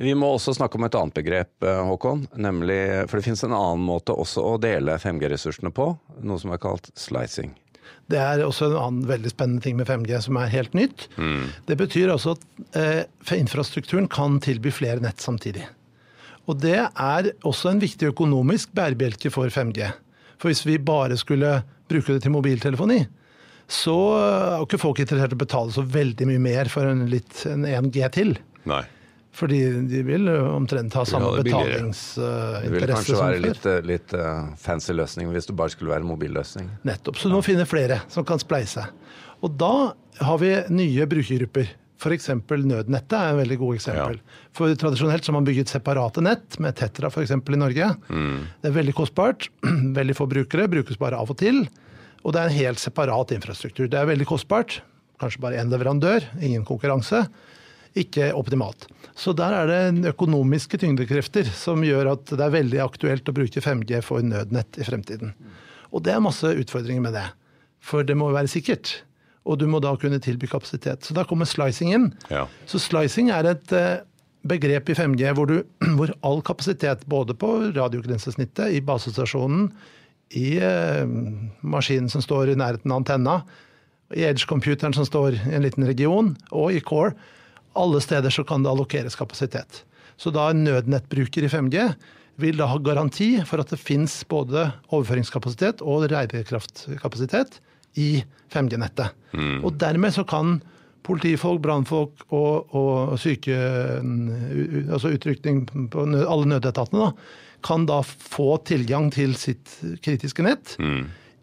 Vi 0.00 0.14
må 0.16 0.30
også 0.32 0.54
snakke 0.56 0.78
om 0.80 0.86
et 0.86 0.94
annet 0.96 1.12
begrep, 1.18 1.50
eh, 1.68 1.82
Håkon. 1.84 2.22
Nemlig, 2.40 2.78
for 3.10 3.18
det 3.20 3.26
finnes 3.26 3.42
en 3.44 3.52
annen 3.52 3.84
måte 3.84 4.14
også 4.16 4.40
å 4.54 4.54
dele 4.60 4.96
5G-ressursene 4.98 5.70
på. 5.70 5.90
Noe 6.24 6.40
som 6.40 6.50
er 6.54 6.62
kalt 6.62 6.88
slicing. 6.96 7.52
Det 8.08 8.18
er 8.18 8.40
også 8.44 8.70
en 8.70 8.78
annen 8.80 9.04
veldig 9.06 9.30
spennende 9.30 9.62
ting 9.62 9.76
med 9.76 9.86
5G 9.86 10.16
som 10.24 10.36
er 10.40 10.48
helt 10.48 10.72
nytt. 10.74 11.06
Det 11.68 11.76
betyr 11.78 12.08
også 12.16 12.34
at 12.38 12.76
eh, 12.80 13.04
infrastrukturen 13.36 14.08
kan 14.10 14.40
tilby 14.42 14.72
flere 14.72 15.00
nett 15.04 15.20
samtidig. 15.22 15.68
Og 16.50 16.58
det 16.62 16.78
er 16.80 17.28
også 17.46 17.70
en 17.70 17.82
viktig 17.82 18.10
økonomisk 18.10 18.72
bærebjelke 18.74 19.30
for 19.30 19.52
5G. 19.52 19.90
For 20.40 20.50
hvis 20.50 20.64
vi 20.66 20.78
bare 20.82 21.16
skulle 21.20 21.60
bruke 21.90 22.16
det 22.16 22.24
til 22.24 22.34
mobiltelefoni, 22.34 23.04
så 23.72 23.98
er 24.18 24.64
ikke 24.64 24.80
folk 24.80 25.04
interessert 25.04 25.32
i 25.32 25.38
å 25.38 25.42
betale 25.44 25.72
så 25.74 25.84
veldig 25.86 26.26
mye 26.28 26.42
mer 26.42 26.70
for 26.72 26.88
en, 26.88 27.06
litt, 27.10 27.44
en 27.48 27.64
1G 27.68 28.10
til. 28.16 28.34
Nei. 28.68 28.82
Fordi 29.32 29.58
de 29.88 30.02
vil 30.04 30.28
omtrent 30.28 30.92
ha 30.98 31.06
samme 31.08 31.30
betalingsinteresse 31.38 32.16
som 32.18 32.26
før. 32.26 32.64
Det 32.66 32.72
ville 32.74 32.88
kanskje 32.90 33.20
være 33.20 33.38
litt, 33.40 33.68
litt 33.88 34.16
eh, 34.18 34.50
fancy 34.60 34.92
løsning 34.92 35.30
hvis 35.32 35.48
det 35.48 35.56
bare 35.56 35.72
skulle 35.72 35.94
være 35.94 36.04
mobilløsning. 36.04 36.68
Nettopp. 36.84 37.16
Så 37.16 37.30
du 37.30 37.38
må 37.38 37.40
finne 37.46 37.64
flere 37.68 38.02
som 38.12 38.26
kan 38.28 38.42
spleise. 38.42 38.84
Og 39.40 39.54
da 39.56 39.94
har 40.20 40.42
vi 40.42 40.52
nye 40.74 41.06
brukergrupper. 41.08 41.72
F.eks. 42.02 42.28
nødnettet 42.50 43.14
er 43.14 43.30
en 43.30 43.38
veldig 43.38 43.58
god 43.60 43.76
eksempel. 43.78 44.18
For 44.56 44.74
Tradisjonelt 44.74 45.22
så 45.22 45.30
har 45.30 45.38
man 45.38 45.46
bygget 45.46 45.70
separate 45.70 46.24
nett, 46.24 46.58
med 46.58 46.74
Tetra 46.78 47.10
f.eks. 47.12 47.30
i 47.30 47.60
Norge. 47.60 47.92
Det 48.10 48.70
er 48.70 48.74
veldig 48.74 48.94
kostbart. 48.98 49.46
Veldig 49.98 50.16
få 50.18 50.26
brukere, 50.26 50.66
brukes 50.72 50.98
bare 50.98 51.20
av 51.20 51.30
og 51.30 51.38
til. 51.38 51.62
Og 52.22 52.34
det 52.34 52.40
er 52.40 52.50
en 52.50 52.58
helt 52.58 52.82
separat 52.82 53.34
infrastruktur. 53.34 53.88
Det 53.90 53.98
er 53.98 54.08
veldig 54.08 54.26
kostbart. 54.30 54.80
Kanskje 55.22 55.42
bare 55.42 55.58
én 55.62 55.70
leverandør, 55.70 56.26
ingen 56.42 56.64
konkurranse. 56.66 57.24
Ikke 57.98 58.30
optimalt. 58.34 58.86
Så 59.18 59.34
der 59.36 59.52
er 59.52 59.68
det 59.68 60.14
økonomiske 60.14 60.80
tyngdekrefter 60.80 61.50
som 61.54 61.82
gjør 61.84 62.14
at 62.14 62.32
det 62.32 62.40
er 62.46 62.54
veldig 62.54 62.80
aktuelt 62.84 63.28
å 63.28 63.34
bruke 63.36 63.62
5G 63.62 64.00
for 64.06 64.24
nødnett 64.24 64.80
i 64.80 64.86
fremtiden. 64.86 65.34
Og 65.92 66.02
det 66.06 66.14
er 66.14 66.24
masse 66.24 66.48
utfordringer 66.48 67.04
med 67.04 67.18
det. 67.18 67.26
For 67.82 68.06
det 68.06 68.16
må 68.16 68.30
være 68.32 68.50
sikkert. 68.50 69.02
Og 69.48 69.58
du 69.58 69.66
må 69.70 69.80
da 69.82 69.94
kunne 69.98 70.20
tilby 70.22 70.46
kapasitet. 70.50 71.02
Så 71.02 71.16
da 71.16 71.24
kommer 71.26 71.48
slicing 71.48 71.92
inn. 71.94 72.08
Ja. 72.30 72.46
Så 72.70 72.78
slicing 72.82 73.32
er 73.34 73.48
et 73.50 73.74
eh, 73.74 74.04
begrep 74.46 74.92
i 74.92 74.96
5G 74.98 75.34
hvor, 75.38 75.50
du, 75.50 75.62
hvor 75.98 76.14
all 76.26 76.42
kapasitet, 76.46 77.06
både 77.10 77.34
på 77.38 77.50
radiogrensesnittet, 77.74 78.76
i 78.76 78.82
basestasjonen, 78.86 79.68
i 80.38 80.56
eh, 80.62 81.02
maskinen 81.60 82.10
som 82.12 82.24
står 82.24 82.52
i 82.52 82.58
nærheten 82.58 82.94
av 82.94 83.02
antenna, 83.02 83.36
i 84.12 84.26
edge-computeren 84.28 84.94
som 84.94 85.06
står 85.08 85.38
i 85.38 85.54
en 85.56 85.64
liten 85.64 85.86
region, 85.88 86.34
og 86.52 86.74
i 86.76 86.82
core, 86.84 87.14
alle 87.78 88.02
steder 88.04 88.32
så 88.32 88.44
kan 88.44 88.64
det 88.64 88.70
allokeres 88.72 89.16
kapasitet. 89.16 89.82
Så 90.20 90.30
da 90.34 90.50
en 90.50 90.64
nødnettbruker 90.66 91.46
i 91.46 91.50
5G 91.50 91.86
vil 92.42 92.58
da 92.60 92.68
ha 92.68 92.78
garanti 92.80 93.34
for 93.48 93.62
at 93.62 93.72
det 93.72 93.80
fins 93.80 94.20
både 94.28 94.68
overføringskapasitet 94.92 95.82
og 95.84 96.06
regnekraftkapasitet 96.12 97.58
i 98.00 98.24
5G-nettet. 98.52 99.16
Og 99.64 99.74
dermed 99.80 100.14
så 100.14 100.24
kan 100.28 100.60
politifolk, 101.02 101.60
brannfolk 101.64 102.26
og, 102.30 102.74
og 102.76 103.14
syke... 103.20 103.56
Altså 104.92 105.12
utrykning 105.16 105.64
på 105.92 106.06
alle 106.06 106.50
nødetatene 106.54 107.08
da, 107.08 107.12
kan 107.62 107.86
da 107.86 108.00
få 108.04 108.56
tilgang 108.66 109.10
til 109.14 109.34
sitt 109.38 109.78
kritiske 110.02 110.44
nett 110.46 110.76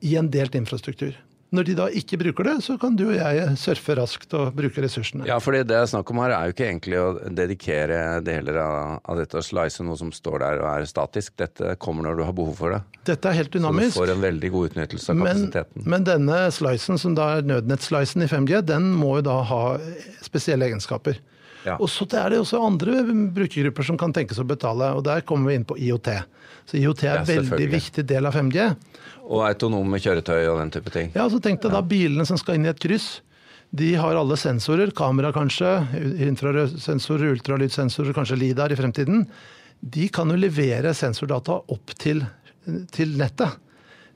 i 0.05 0.15
en 0.19 0.29
delt 0.31 0.55
infrastruktur. 0.55 1.15
Når 1.49 1.65
de 1.65 1.73
da 1.79 1.85
ikke 1.89 2.17
bruker 2.21 2.45
det, 2.45 2.51
så 2.61 2.75
kan 2.77 2.93
du 2.95 3.07
og 3.07 3.15
jeg 3.17 3.55
surfe 3.57 3.95
raskt 3.97 4.33
og 4.37 4.51
bruke 4.53 4.83
ressursene. 4.83 5.25
Ja, 5.25 5.39
for 5.41 5.55
det 5.57 5.63
det 5.71 5.79
er 5.79 5.87
snakk 5.89 6.11
om 6.13 6.19
her 6.21 6.35
er 6.35 6.49
jo 6.49 6.53
ikke 6.53 6.67
egentlig 6.67 6.99
å 7.01 7.07
dedikere 7.33 8.19
deler 8.21 8.59
av, 8.61 8.99
av 9.09 9.17
dette 9.17 9.39
og 9.39 9.45
slice 9.47 9.81
noe 9.85 9.97
som 9.97 10.11
står 10.13 10.43
der 10.43 10.61
og 10.61 10.67
er 10.75 10.85
statisk. 10.89 11.33
Dette 11.41 11.73
kommer 11.81 12.05
når 12.05 12.19
du 12.19 12.23
har 12.27 12.35
behov 12.37 12.53
for 12.59 12.75
det. 12.75 12.83
Dette 13.09 13.31
er 13.31 13.39
helt 13.39 13.55
dynamisk. 13.55 13.95
Så 13.95 14.03
du 14.03 14.03
får 14.05 14.13
en 14.13 14.23
veldig 14.27 14.51
god 14.53 14.69
utnyttelse 14.69 15.09
av 15.15 15.17
Men, 15.23 15.27
kapasiteten. 15.49 15.89
men 15.95 16.05
denne 16.11 16.39
slicen, 16.53 17.01
som 17.01 17.17
da 17.17 17.31
er 17.39 17.49
nødnettslicen 17.49 18.27
i 18.27 18.29
5G, 18.29 18.61
den 18.69 18.91
må 18.93 19.15
jo 19.17 19.25
da 19.31 19.39
ha 19.49 19.63
spesielle 20.21 20.69
egenskaper. 20.69 21.17
Ja. 21.65 21.75
Og 21.81 21.89
så 21.91 22.05
er 22.15 22.29
det 22.31 22.39
også 22.39 22.61
andre 22.63 23.01
brukergrupper 23.35 23.83
som 23.89 23.97
kan 23.99 24.13
tenkes 24.15 24.39
å 24.39 24.45
betale, 24.47 24.93
og 24.95 25.03
der 25.09 25.25
kommer 25.27 25.49
vi 25.51 25.57
inn 25.59 25.65
på 25.67 25.75
IOT. 25.81 26.13
Så 26.69 26.77
IOT 26.79 27.03
er 27.03 27.17
Ja, 27.17 27.23
en 27.25 27.27
veldig 27.27 27.67
viktig 27.73 28.05
del 28.07 28.29
av 28.29 28.37
5G. 28.37 28.69
Og 29.29 29.43
autonome 29.45 29.99
kjøretøy 30.01 30.47
og 30.49 30.59
den 30.63 30.71
type 30.73 30.91
ting. 30.93 31.11
Ja, 31.13 31.27
så 31.29 31.37
tenk 31.43 31.61
deg 31.61 31.73
da 31.75 31.83
bilene 31.85 32.25
som 32.25 32.39
skal 32.41 32.57
inn 32.57 32.65
i 32.65 32.71
et 32.71 32.81
kryss. 32.81 33.19
De 33.69 33.91
har 34.01 34.17
alle 34.17 34.33
sensorer, 34.41 34.89
kamera 34.97 35.29
kanskje, 35.35 35.69
infrarødsensorer, 36.25 37.35
ultralydsensorer, 37.35 38.15
kanskje 38.17 38.39
LIDAR 38.41 38.73
i 38.73 38.77
fremtiden. 38.79 39.27
De 39.79 40.07
kan 40.09 40.33
jo 40.33 40.37
levere 40.39 40.95
sensordata 40.97 41.59
opp 41.69 41.93
til, 42.01 42.23
til 42.95 43.13
nettet. 43.19 43.59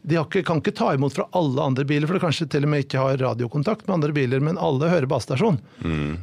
De 0.03 0.17
ikke, 0.19 0.41
kan 0.43 0.59
ikke 0.59 0.73
ta 0.75 0.89
imot 0.97 1.13
fra 1.15 1.27
alle 1.37 1.63
andre 1.63 1.85
biler, 1.87 2.09
for 2.09 2.17
det 2.17 2.23
kanskje 2.25 2.49
til 2.51 2.65
og 2.65 2.73
med 2.73 2.83
ikke 2.83 3.05
har 3.05 3.21
radiokontakt 3.21 3.85
med 3.87 3.99
andre 3.99 4.15
biler, 4.17 4.41
men 4.43 4.59
alle 4.59 4.89
hører 4.91 5.07
basestasjon. 5.07 5.61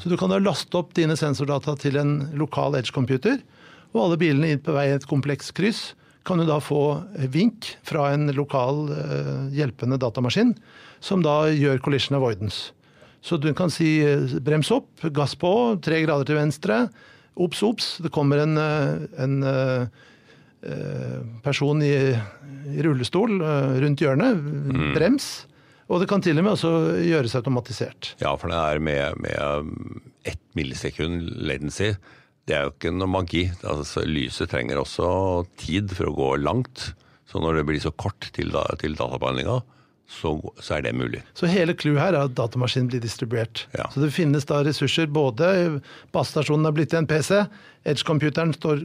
Så 0.02 0.10
du 0.10 0.18
kan 0.20 0.34
da 0.34 0.42
laste 0.42 0.76
opp 0.76 0.90
dine 0.98 1.16
sensordata 1.16 1.78
til 1.80 1.96
en 2.02 2.18
lokal 2.36 2.76
edge-computer, 2.82 3.38
og 3.94 4.02
alle 4.04 4.18
bilene 4.20 4.52
inn 4.52 4.60
på 4.62 4.74
vei 4.74 4.90
i 4.90 4.98
et 4.98 5.08
kompleks 5.08 5.54
kryss 5.56 5.94
kan 6.26 6.40
du 6.40 6.46
da 6.48 6.58
få 6.60 7.02
vink 7.32 7.72
fra 7.86 8.10
en 8.14 8.28
lokal 8.36 8.90
eh, 8.92 9.46
hjelpende 9.56 9.98
datamaskin, 10.00 10.54
som 11.00 11.24
da 11.24 11.48
gjør 11.48 11.80
collision 11.84 12.18
avoidance. 12.18 12.74
Så 13.24 13.36
du 13.40 13.50
kan 13.56 13.72
si 13.72 13.98
eh, 14.04 14.36
brems 14.44 14.70
opp, 14.74 14.90
gass 15.16 15.36
på, 15.38 15.52
tre 15.84 16.02
grader 16.04 16.28
til 16.28 16.40
venstre. 16.40 16.84
Ops, 17.40 17.62
ops, 17.64 17.90
det 18.04 18.12
kommer 18.12 18.42
en, 18.44 18.56
eh, 18.60 19.24
en 19.24 19.36
person 21.40 21.80
i, 21.80 21.94
i 22.68 22.82
rullestol 22.84 23.38
rundt 23.80 24.02
hjørnet. 24.04 24.42
Brems. 24.92 25.30
Og 25.88 26.02
det 26.02 26.08
kan 26.10 26.20
til 26.20 26.36
og 26.36 26.44
med 26.44 26.52
også 26.52 26.72
gjøres 27.00 27.34
automatisert. 27.38 28.10
Ja, 28.20 28.34
for 28.36 28.52
det 28.52 28.58
er 28.60 28.82
med, 28.84 29.16
med 29.24 29.70
ett 30.28 30.42
millisekund 30.54 31.32
latency. 31.48 31.94
Det 32.48 32.56
er 32.56 32.66
jo 32.66 32.72
ikke 32.74 32.94
noe 32.94 33.10
magi. 33.10 33.44
Altså, 33.66 34.04
lyset 34.08 34.50
trenger 34.52 34.80
også 34.80 35.10
tid 35.60 35.92
for 35.96 36.10
å 36.10 36.16
gå 36.16 36.30
langt. 36.42 36.90
Så 37.30 37.42
når 37.42 37.60
det 37.60 37.66
blir 37.68 37.82
så 37.82 37.92
kort 37.94 38.30
til, 38.34 38.56
til 38.80 38.96
databehandlinga, 38.98 39.60
så, 40.10 40.32
så, 40.58 40.74
er 40.74 40.82
det 40.82 40.94
mulig. 40.98 41.20
Så 41.38 41.46
hele 41.46 41.76
clouet 41.78 42.00
her 42.02 42.16
er 42.16 42.26
at 42.26 42.34
datamaskinen 42.34 42.88
blir 42.90 43.02
distribuert. 43.02 43.68
Ja. 43.78 43.86
Så 43.94 44.02
det 44.02 44.10
finnes 44.16 44.48
da 44.48 44.64
ressurser 44.66 45.06
både 45.06 45.78
Basestasjonen 46.14 46.66
er 46.66 46.74
blitt 46.74 46.90
til 46.90 47.04
en 47.04 47.10
PC, 47.10 47.44
Edge-computeren 47.86 48.50
står 48.56 48.82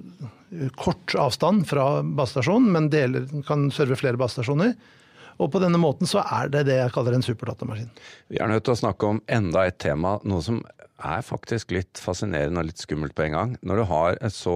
kort 0.79 1.15
avstand 1.19 1.65
fra 1.67 2.03
basestasjonen, 2.05 2.69
men 2.71 2.91
deler, 2.93 3.25
kan 3.47 3.67
serve 3.73 3.97
flere 3.99 4.19
basestasjoner. 4.21 4.75
Og 5.41 5.49
på 5.51 5.59
denne 5.59 5.79
måten 5.81 6.07
så 6.07 6.21
er 6.23 6.51
det 6.53 6.63
det 6.69 6.77
jeg 6.77 6.93
kaller 6.95 7.17
en 7.17 7.25
superdatamaskin. 7.25 7.89
Vi 8.31 8.39
er 8.39 8.47
nødt 8.47 8.63
til 8.67 8.75
å 8.75 8.79
snakke 8.85 9.09
om 9.09 9.19
enda 9.27 9.65
et 9.67 9.81
tema, 9.83 10.15
noe 10.23 10.45
som 10.45 10.61
er 10.95 11.25
faktisk 11.25 11.73
litt 11.75 11.99
fascinerende 12.01 12.61
og 12.61 12.69
litt 12.69 12.81
skummelt 12.81 13.15
på 13.17 13.25
en 13.27 13.35
gang. 13.35 13.55
Når 13.65 13.81
du 13.81 13.85
har 13.89 14.19
så, 14.33 14.55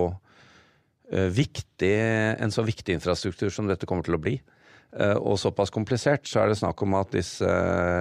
uh, 1.14 1.30
viktig, 1.36 1.96
en 2.40 2.54
så 2.56 2.66
viktig 2.68 3.00
infrastruktur 3.00 3.52
som 3.54 3.70
dette 3.70 3.90
kommer 3.90 4.08
til 4.08 4.18
å 4.18 4.22
bli, 4.24 4.38
uh, 5.00 5.18
og 5.18 5.40
såpass 5.42 5.74
komplisert, 5.74 6.28
så 6.30 6.44
er 6.44 6.52
det 6.52 6.60
snakk 6.62 6.82
om 6.86 6.96
at 7.00 7.12
disse, 7.16 7.56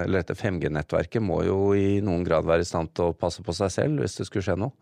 dette 0.09 0.37
5G-nettverket 0.37 1.23
må 1.23 1.41
jo 1.47 1.73
i 1.75 1.99
noen 2.05 2.23
grad 2.27 2.47
være 2.47 2.65
i 2.65 2.69
stand 2.69 2.93
til 2.95 3.11
å 3.11 3.17
passe 3.17 3.43
på 3.45 3.55
seg 3.55 3.73
selv 3.75 4.03
hvis 4.03 4.21
det 4.21 4.29
skulle 4.29 4.47
skje 4.47 4.59
noe. 4.59 4.75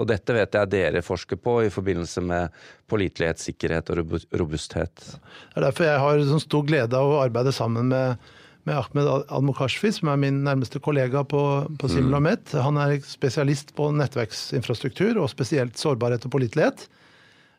Og 0.00 0.08
dette 0.08 0.34
vet 0.34 0.56
jeg 0.56 0.70
dere 0.72 1.02
forsker 1.04 1.36
på 1.36 1.58
i 1.66 1.72
forbindelse 1.72 2.22
med 2.24 2.54
pålitelighet, 2.90 3.42
sikkerhet 3.42 3.90
og 3.92 4.14
robusthet. 4.40 5.02
Det 5.04 5.60
er 5.60 5.66
derfor 5.66 5.88
jeg 5.88 6.00
har 6.00 6.22
sånn 6.30 6.42
stor 6.42 6.64
glede 6.68 6.96
av 6.96 7.10
å 7.12 7.20
arbeide 7.20 7.52
sammen 7.52 7.92
med, 7.92 8.30
med 8.68 8.78
Ahmed 8.78 9.08
Al-Mokashfi, 9.32 9.90
som 9.94 10.10
er 10.12 10.20
min 10.22 10.42
nærmeste 10.46 10.80
kollega 10.82 11.24
på, 11.26 11.42
på 11.78 11.90
Simulamet. 11.90 12.54
Han 12.62 12.78
er 12.78 13.00
spesialist 13.06 13.74
på 13.78 13.88
nettverksinfrastruktur, 13.98 15.18
og 15.18 15.30
spesielt 15.32 15.80
sårbarhet 15.80 16.28
og 16.28 16.34
pålitelighet. 16.36 16.86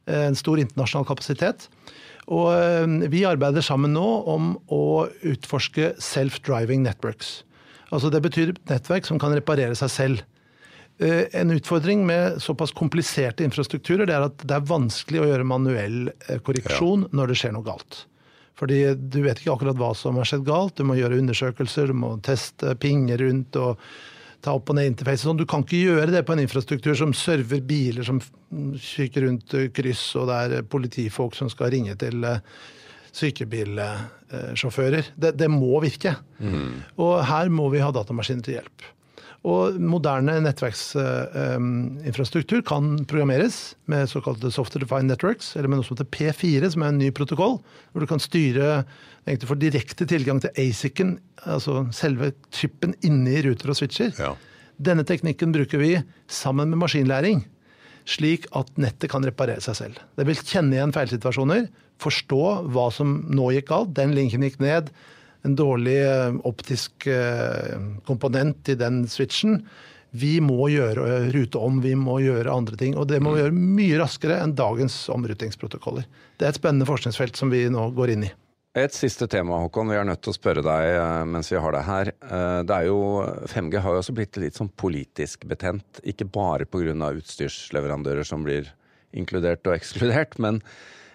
Eh, 0.08 0.26
en 0.30 0.38
stor 0.40 0.60
internasjonal 0.60 1.08
kapasitet. 1.08 1.68
Og 2.32 2.52
eh, 2.56 3.10
vi 3.12 3.26
arbeider 3.28 3.66
sammen 3.66 3.96
nå 3.96 4.06
om 4.32 4.54
å 4.72 4.84
utforske 5.28 5.94
self-driving 6.02 6.86
networks. 6.88 7.42
Altså 7.94 8.10
Det 8.10 8.24
betyr 8.24 8.56
nettverk 8.72 9.08
som 9.08 9.20
kan 9.22 9.36
reparere 9.36 9.76
seg 9.80 9.92
selv. 9.92 10.24
Eh, 11.04 11.28
en 11.36 11.52
utfordring 11.56 12.08
med 12.08 12.40
såpass 12.44 12.72
kompliserte 12.76 13.44
infrastrukturer 13.44 14.08
det 14.08 14.16
er 14.16 14.28
at 14.30 14.48
det 14.48 14.56
er 14.56 14.72
vanskelig 14.72 15.24
å 15.24 15.30
gjøre 15.30 15.52
manuell 15.52 16.02
korreksjon 16.48 17.08
ja. 17.08 17.14
når 17.16 17.34
det 17.34 17.40
skjer 17.42 17.56
noe 17.56 17.68
galt. 17.68 18.06
Fordi 18.60 18.80
du 18.96 19.22
vet 19.24 19.40
ikke 19.42 19.54
akkurat 19.56 19.80
hva 19.80 19.92
som 19.98 20.18
har 20.20 20.28
skjedd 20.30 20.46
galt. 20.48 20.78
Du 20.78 20.86
må 20.86 20.98
gjøre 21.00 21.18
undersøkelser, 21.22 21.90
du 21.90 21.98
må 21.98 22.16
teste, 22.26 22.76
pinge 22.82 23.18
rundt 23.22 23.58
og 23.60 23.82
ta 24.44 24.54
opp 24.58 24.70
og 24.70 24.78
ned 24.78 24.92
interface. 24.92 25.24
Sånn. 25.24 25.40
Du 25.40 25.48
kan 25.50 25.64
ikke 25.66 25.86
gjøre 25.88 26.12
det 26.14 26.24
på 26.28 26.36
en 26.36 26.44
infrastruktur 26.44 26.96
som 27.00 27.14
server 27.18 27.62
biler 27.66 28.04
som 28.06 28.20
kikker 28.22 29.22
rundt 29.28 29.56
kryss, 29.76 30.16
og 30.20 30.30
det 30.30 30.38
er 30.44 30.68
politifolk 30.70 31.34
som 31.38 31.50
skal 31.52 31.72
ringe 31.74 31.96
til 32.00 32.24
eh, 32.28 32.42
sykebilsjåfører. 33.14 35.04
Det, 35.16 35.32
det 35.40 35.50
må 35.52 35.80
virke. 35.84 36.16
Mm. 36.44 36.84
Og 37.02 37.14
her 37.30 37.50
må 37.54 37.70
vi 37.74 37.82
ha 37.84 37.90
datamaskiner 37.96 38.46
til 38.46 38.60
hjelp. 38.60 38.80
Og 39.44 39.76
moderne 39.76 40.38
nettverksinfrastruktur 40.46 42.62
kan 42.64 43.04
programmeres 43.12 43.76
med 43.92 44.08
såkalte 44.08 44.48
software 44.56 44.86
defined 44.86 45.12
networks, 45.12 45.52
eller 45.58 45.68
med 45.68 45.78
noe 45.82 45.88
som 45.88 45.98
heter 45.98 46.14
P4, 46.16 46.64
som 46.72 46.84
er 46.86 46.90
en 46.94 47.02
ny 47.02 47.10
protokoll, 47.16 47.56
hvor 47.92 48.00
du 48.00 48.08
kan 48.08 48.24
styre 48.24 48.88
egentlig 49.28 49.50
får 49.50 49.60
direkte 49.60 50.06
tilgang 50.08 50.40
til 50.44 50.56
ASIC-en, 50.64 51.20
altså 51.44 51.92
selve 51.96 52.32
chipen 52.56 52.96
inni 53.04 53.42
ruter 53.44 53.70
og 53.72 53.78
switcher. 53.80 54.12
Ja. 54.16 54.32
Denne 54.80 55.04
teknikken 55.08 55.52
bruker 55.56 55.78
vi 55.82 56.04
sammen 56.32 56.70
med 56.72 56.80
maskinlæring, 56.86 57.44
slik 58.08 58.48
at 58.56 58.68
nettet 58.80 59.12
kan 59.12 59.26
reparere 59.28 59.62
seg 59.64 59.76
selv. 59.80 59.96
Det 60.16 60.26
vil 60.28 60.40
kjenne 60.40 60.76
igjen 60.76 60.96
feilsituasjoner, 60.96 61.68
forstå 62.04 62.44
hva 62.74 62.88
som 62.96 63.08
nå 63.32 63.46
gikk 63.58 63.68
galt, 63.72 63.96
den 64.00 64.16
linken 64.16 64.44
gikk 64.44 64.60
ned, 64.64 64.86
en 65.44 65.56
dårlig 65.56 65.98
eh, 66.06 66.36
optisk 66.48 67.08
eh, 67.08 67.80
komponent 68.08 68.70
i 68.70 68.76
den 68.80 69.04
switchen. 69.12 69.60
Vi 70.16 70.38
må 70.44 70.70
gjøre, 70.72 71.08
eh, 71.10 71.28
rute 71.36 71.60
om, 71.60 71.82
vi 71.84 71.96
må 72.00 72.20
gjøre 72.24 72.54
andre 72.54 72.80
ting. 72.80 72.96
Og 72.98 73.10
det 73.12 73.20
må 73.24 73.36
vi 73.36 73.44
gjøre 73.44 73.58
mye 73.58 74.00
raskere 74.00 74.40
enn 74.44 74.56
dagens 74.56 75.04
omrutingsprotokoller. 75.14 76.08
Det 76.40 76.48
er 76.48 76.54
et 76.54 76.62
spennende 76.62 76.88
forskningsfelt 76.88 77.40
som 77.40 77.52
vi 77.54 77.66
nå 77.72 77.90
går 77.98 78.16
inn 78.16 78.30
i. 78.30 78.32
Et 78.80 78.96
siste 78.96 79.28
tema, 79.30 79.60
Håkon. 79.62 79.92
Vi 79.92 80.00
er 80.00 80.08
nødt 80.08 80.24
til 80.26 80.32
å 80.32 80.38
spørre 80.38 80.64
deg 80.66 81.28
mens 81.30 81.52
vi 81.52 81.60
har 81.62 81.76
deg 81.76 81.84
her. 81.86 82.10
Det 82.66 82.74
er 82.74 82.88
jo, 82.88 82.96
5G 83.52 83.84
har 83.84 83.94
jo 83.94 84.00
også 84.02 84.16
blitt 84.18 84.40
litt 84.42 84.58
sånn 84.58 84.72
politisk 84.74 85.46
betent. 85.46 86.00
Ikke 86.02 86.26
bare 86.26 86.66
pga. 86.66 87.12
utstyrsleverandører 87.20 88.26
som 88.26 88.42
blir 88.48 88.72
inkludert 89.14 89.62
og 89.70 89.76
ekskludert, 89.78 90.40
men 90.42 90.58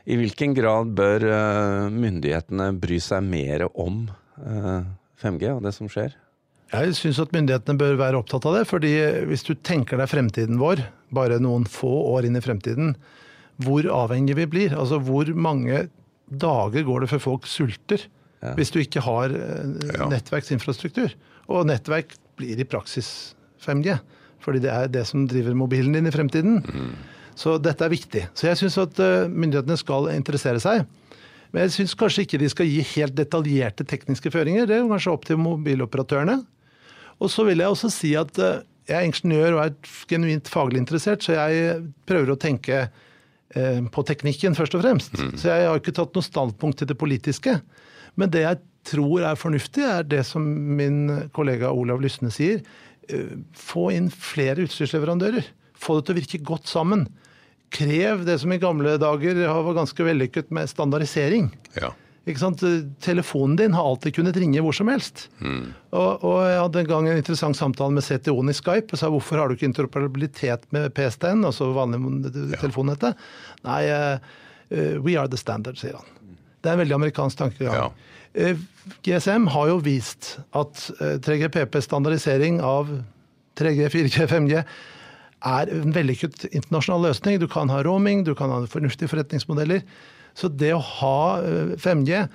i 0.08 0.16
hvilken 0.16 0.54
grad 0.56 0.94
bør 0.96 1.26
eh, 1.28 1.90
myndighetene 1.92 2.70
bry 2.80 2.96
seg 3.02 3.26
mer 3.28 3.66
om 3.68 4.06
5G 4.38 5.44
eh, 5.44 5.54
og 5.54 5.62
det 5.66 5.74
som 5.76 5.90
skjer? 5.92 6.16
Jeg 6.68 6.96
syns 6.96 7.20
at 7.22 7.32
myndighetene 7.32 7.80
bør 7.80 7.96
være 8.00 8.20
opptatt 8.20 8.44
av 8.48 8.58
det. 8.58 8.66
fordi 8.68 8.92
hvis 9.28 9.44
du 9.46 9.54
tenker 9.54 10.00
deg 10.00 10.10
fremtiden 10.10 10.60
vår, 10.60 10.82
bare 11.12 11.40
noen 11.40 11.64
få 11.68 11.90
år 12.12 12.28
inn 12.28 12.36
i 12.36 12.44
fremtiden, 12.44 12.94
hvor 13.64 13.88
avhengig 13.90 14.36
vi 14.38 14.46
blir. 14.48 14.76
Altså 14.76 15.00
hvor 15.02 15.28
mange 15.34 15.86
dager 16.28 16.84
går 16.84 17.04
det 17.04 17.10
før 17.14 17.24
folk 17.24 17.48
sulter 17.48 18.04
ja. 18.44 18.52
hvis 18.58 18.72
du 18.72 18.80
ikke 18.82 19.02
har 19.04 19.32
eh, 19.34 20.08
nettverksinfrastruktur. 20.12 21.16
Og 21.48 21.68
nettverk 21.68 22.16
blir 22.38 22.60
i 22.60 22.68
praksis 22.68 23.34
5G. 23.64 23.96
Fordi 24.44 24.60
det 24.62 24.72
er 24.72 24.92
det 24.92 25.04
som 25.08 25.26
driver 25.28 25.56
mobilen 25.58 25.96
din 25.96 26.08
i 26.08 26.14
fremtiden. 26.14 26.60
Mm. 26.64 26.92
Så 27.38 27.54
dette 27.62 27.86
er 27.86 27.92
viktig. 27.92 28.24
Så 28.34 28.48
jeg 28.48 28.58
syns 28.58 28.78
at 28.82 28.98
eh, 29.02 29.28
myndighetene 29.30 29.78
skal 29.78 30.10
interessere 30.14 30.60
seg. 30.62 30.86
Men 31.52 31.64
jeg 31.64 31.76
syns 31.76 31.94
kanskje 31.98 32.24
ikke 32.26 32.40
de 32.42 32.48
skal 32.50 32.68
gi 32.68 32.80
helt 32.96 33.14
detaljerte 33.16 33.86
tekniske 33.88 34.32
føringer. 34.34 34.66
Det 34.68 34.76
er 34.76 34.88
kanskje 34.90 35.12
opp 35.14 35.28
til 35.28 35.38
mobiloperatørene. 35.40 36.40
Og 37.18 37.30
så 37.32 37.44
vil 37.46 37.62
jeg 37.62 37.70
også 37.70 37.90
si 37.94 38.12
at 38.18 38.40
eh, 38.42 38.64
jeg 38.88 38.96
er 38.98 39.06
ingeniør 39.06 39.58
og 39.58 39.62
er 39.66 39.92
genuint 40.08 40.48
faglig 40.50 40.80
interessert, 40.80 41.22
så 41.22 41.36
jeg 41.36 41.76
prøver 42.08 42.32
å 42.32 42.38
tenke 42.40 42.80
eh, 42.88 43.80
på 43.92 44.04
teknikken 44.08 44.58
først 44.58 44.74
og 44.74 44.82
fremst. 44.82 45.14
Mm. 45.14 45.36
Så 45.38 45.52
jeg 45.52 45.70
har 45.70 45.78
ikke 45.78 45.94
tatt 46.00 46.18
noe 46.18 46.26
standpunkt 46.26 46.82
til 46.82 46.90
det 46.90 46.98
politiske. 46.98 47.58
Men 48.18 48.34
det 48.34 48.42
jeg 48.46 48.62
tror 48.88 49.28
er 49.30 49.38
fornuftig, 49.38 49.84
er 49.84 50.08
det 50.08 50.24
som 50.26 50.42
min 50.42 51.28
kollega 51.36 51.70
Olav 51.70 52.00
Lysne 52.02 52.32
sier. 52.34 52.64
Få 53.54 53.90
inn 53.94 54.08
flere 54.10 54.64
utstyrsleverandører. 54.64 55.44
Få 55.78 55.98
det 55.98 56.08
til 56.08 56.16
å 56.16 56.18
virke 56.18 56.40
godt 56.48 56.70
sammen 56.70 57.04
krev 57.70 58.24
det 58.26 58.38
som 58.42 58.52
i 58.52 58.60
gamle 58.60 58.96
dager 59.00 59.40
var 59.48 59.74
ganske 59.76 60.04
vellykket 60.04 60.52
med 60.54 60.70
standardisering. 60.70 61.50
Ja. 61.78 61.92
Ikke 62.28 62.42
sant? 62.42 62.62
Telefonen 63.00 63.56
din 63.56 63.76
har 63.76 63.86
alltid 63.88 64.18
kunnet 64.18 64.36
ringe 64.36 64.60
hvor 64.64 64.76
som 64.76 64.90
helst. 64.92 65.28
Mm. 65.40 65.70
Og, 65.96 66.24
og, 66.24 66.36
Jeg 66.44 66.60
hadde 66.60 66.82
en 66.82 66.90
gang 66.90 67.08
en 67.08 67.20
interessant 67.20 67.56
samtale 67.56 67.96
med 67.96 68.04
CTO-en 68.04 68.52
i 68.52 68.56
Skype 68.56 68.92
og 68.92 69.00
sa 69.00 69.08
hvorfor 69.12 69.40
har 69.40 69.48
du 69.48 69.56
ikke 69.56 69.68
interoperabilitet 69.70 70.66
med 70.76 70.90
PSTN, 70.96 71.46
altså 71.48 71.70
vanlig 71.76 72.02
ja. 72.52 72.60
telefonnettet. 72.60 73.16
Nei, 73.64 73.80
uh, 73.88 74.36
we 75.00 75.16
are 75.16 75.30
the 75.30 75.40
standard, 75.40 75.80
sier 75.80 75.96
han. 75.96 76.36
Det 76.58 76.68
er 76.68 76.76
en 76.76 76.82
veldig 76.82 76.98
amerikansk 76.98 77.40
tankegang. 77.40 77.80
Ja. 77.80 77.88
Uh, 78.36 78.60
GSM 79.06 79.48
har 79.54 79.72
jo 79.72 79.80
vist 79.80 80.34
at 80.52 80.84
uh, 81.00 81.16
3GPP-standardisering 81.24 82.60
av 82.60 82.92
3G, 83.58 83.88
4G, 83.94 84.28
5G 84.28 84.62
er 85.46 85.70
en 85.72 85.94
vellykket 85.94 86.48
internasjonal 86.50 87.08
løsning. 87.08 87.38
Du 87.40 87.48
kan 87.50 87.70
ha 87.72 87.82
roaming, 87.86 88.24
du 88.26 88.34
kan 88.38 88.50
ha 88.52 88.62
fornuftige 88.70 89.10
forretningsmodeller. 89.12 89.82
Så 90.38 90.50
det 90.50 90.72
å 90.74 90.82
ha 90.82 91.40
5G 91.78 92.14
eh, 92.14 92.28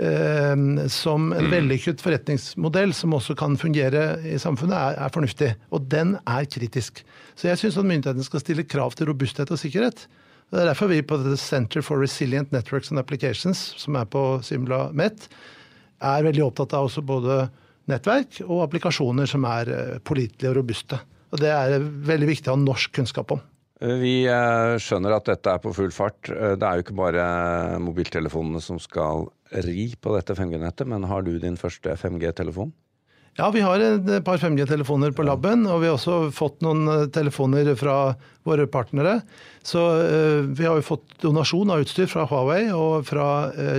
eh, 0.00 0.54
som 0.92 1.30
en 1.32 1.46
mm. 1.48 1.50
vellykket 1.52 2.04
forretningsmodell 2.04 2.94
som 2.96 3.16
også 3.16 3.36
kan 3.38 3.58
fungere 3.60 4.20
i 4.24 4.38
samfunnet, 4.40 4.76
er, 4.76 4.98
er 5.04 5.14
fornuftig. 5.14 5.52
Og 5.74 5.84
den 5.92 6.16
er 6.24 6.48
kritisk. 6.48 7.04
Så 7.36 7.50
jeg 7.50 7.60
syns 7.60 7.78
at 7.80 7.88
myndighetene 7.88 8.26
skal 8.26 8.44
stille 8.44 8.68
krav 8.68 8.96
til 8.96 9.10
robusthet 9.10 9.52
og 9.52 9.60
sikkerhet. 9.60 10.06
Det 10.50 10.58
er 10.58 10.72
derfor 10.72 10.90
vi 10.90 11.02
på 11.06 11.18
The 11.20 11.36
Center 11.38 11.84
for 11.84 12.02
Resilient 12.02 12.50
Networks 12.52 12.90
and 12.90 12.98
Applications, 12.98 13.70
som 13.78 13.94
er 13.94 14.08
på 14.10 14.40
Simla 14.42 14.88
Met, 14.96 15.28
er 16.00 16.24
veldig 16.26 16.42
opptatt 16.48 16.74
av 16.74 16.88
også 16.88 17.04
både 17.06 17.44
nettverk 17.90 18.40
og 18.46 18.64
applikasjoner 18.64 19.28
som 19.30 19.44
er 19.48 19.70
eh, 19.74 19.96
pålitelige 20.02 20.50
og 20.50 20.58
robuste. 20.58 20.98
Og 21.30 21.38
Det 21.42 21.50
er 21.54 21.78
veldig 21.80 22.28
viktig 22.32 22.50
å 22.50 22.56
ha 22.56 22.62
norsk 22.64 22.92
kunnskap 22.98 23.30
om. 23.36 23.40
Vi 23.80 24.26
eh, 24.28 24.74
skjønner 24.82 25.14
at 25.16 25.28
dette 25.30 25.54
er 25.54 25.60
på 25.62 25.70
full 25.72 25.92
fart. 25.94 26.28
Eh, 26.28 26.52
det 26.60 26.66
er 26.68 26.76
jo 26.80 26.84
ikke 26.84 26.98
bare 26.98 27.24
mobiltelefonene 27.80 28.60
som 28.60 28.76
skal 28.82 29.28
ri 29.64 29.86
på 29.96 30.12
dette 30.18 30.36
5G-nettet, 30.36 30.86
men 30.90 31.06
har 31.08 31.24
du 31.24 31.32
din 31.40 31.56
første 31.58 31.94
5G-telefon? 31.96 32.74
Ja, 33.38 33.46
vi 33.54 33.62
har 33.64 33.80
et 33.80 34.08
par 34.26 34.36
5G-telefoner 34.42 35.14
på 35.16 35.24
laben, 35.24 35.62
og 35.70 35.80
vi 35.80 35.88
har 35.88 35.96
også 35.96 36.18
fått 36.34 36.60
noen 36.66 36.82
eh, 36.92 37.06
telefoner 37.14 37.72
fra 37.78 37.96
våre 38.44 38.66
partnere. 38.68 39.20
Så 39.64 39.80
vi 40.56 40.64
har 40.64 40.78
jo 40.78 40.84
fått 40.84 41.18
donasjon 41.20 41.68
av 41.72 41.82
utstyr 41.84 42.08
fra 42.08 42.24
Huawei 42.28 42.70
og 42.72 43.04
fra 43.04 43.26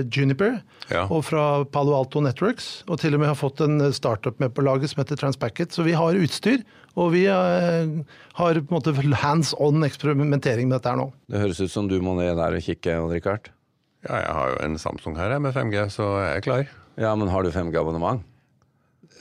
Juniper 0.06 0.60
Ja. 0.92 1.02
og 1.10 1.24
fra 1.26 1.64
Palo 1.66 1.96
Alto 1.98 2.22
Networks. 2.22 2.84
Og 2.86 3.00
til 3.02 3.16
og 3.16 3.22
med 3.22 3.32
har 3.32 3.38
fått 3.38 3.58
en 3.64 3.88
startup 3.94 4.38
med 4.38 4.54
på 4.54 4.62
laget 4.62 4.92
som 4.92 5.02
heter 5.02 5.18
Transpacket. 5.18 5.74
Så 5.74 5.82
vi 5.82 5.96
har 5.98 6.14
utstyr, 6.14 6.62
og 6.98 7.12
vi 7.14 7.24
uh, 7.28 8.02
har 8.38 8.60
på 8.60 8.68
en 8.68 8.76
måte 8.76 9.16
hands 9.22 9.54
on 9.58 9.84
eksperimentering 9.86 10.68
med 10.68 10.78
dette 10.78 10.92
her 10.92 11.00
nå. 11.00 11.08
Det 11.32 11.40
høres 11.40 11.62
ut 11.62 11.72
som 11.72 11.88
du 11.88 11.98
må 12.04 12.16
ned 12.18 12.36
der 12.38 12.58
og 12.58 12.64
kikke, 12.64 12.98
Odd 13.00 13.16
Rikard. 13.16 13.52
Ja, 14.02 14.18
jeg 14.18 14.34
har 14.36 14.52
jo 14.52 14.60
en 14.66 14.78
Samsung 14.82 15.16
her 15.16 15.38
med 15.38 15.54
5G, 15.54 15.86
så 15.94 16.08
jeg 16.20 16.36
er 16.36 16.44
klar. 16.44 16.70
Ja, 17.00 17.14
men 17.16 17.30
har 17.32 17.44
du 17.44 17.52
5G-abonnement? 17.54 18.24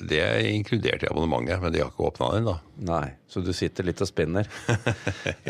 Det 0.01 0.17
er 0.23 0.47
inkludert 0.49 1.03
i 1.05 1.09
abonnementet, 1.11 1.61
men 1.61 1.73
de 1.73 1.83
har 1.83 1.91
ikke 1.91 2.07
åpna 2.09 2.31
den, 2.33 2.47
da. 2.49 2.55
Nei, 2.87 3.05
så 3.29 3.43
du 3.45 3.51
sitter 3.53 3.85
litt 3.87 4.01
og 4.01 4.09
spinner. 4.09 4.49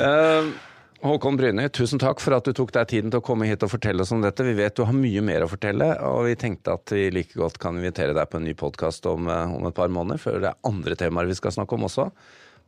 Eh, 0.01 0.51
Håkon 1.02 1.38
Bryne, 1.38 1.64
tusen 1.74 1.98
takk 1.98 2.20
for 2.22 2.36
at 2.38 2.46
du 2.46 2.54
tok 2.54 2.70
deg 2.76 2.90
tiden 2.92 3.10
til 3.10 3.22
å 3.22 3.26
komme 3.26 3.48
hit 3.50 3.64
og 3.66 3.72
fortelle 3.72 4.04
oss 4.04 4.12
om 4.14 4.22
dette. 4.22 4.46
Vi 4.46 4.54
vet 4.54 4.76
du 4.78 4.84
har 4.86 4.94
mye 4.94 5.24
mer 5.26 5.42
å 5.42 5.50
fortelle, 5.50 5.88
og 6.06 6.28
vi 6.28 6.36
tenkte 6.38 6.76
at 6.78 6.94
vi 6.94 7.08
like 7.14 7.34
godt 7.40 7.58
kan 7.62 7.80
invitere 7.80 8.14
deg 8.14 8.30
på 8.30 8.38
en 8.38 8.46
ny 8.46 8.54
podkast 8.58 9.08
om, 9.10 9.26
eh, 9.26 9.56
om 9.58 9.66
et 9.66 9.78
par 9.78 9.90
måneder, 9.90 10.22
før 10.22 10.38
det 10.38 10.52
er 10.52 10.70
andre 10.70 10.96
temaer 10.96 11.26
vi 11.26 11.40
skal 11.40 11.56
snakke 11.58 11.74
om 11.74 11.88
også. 11.90 12.12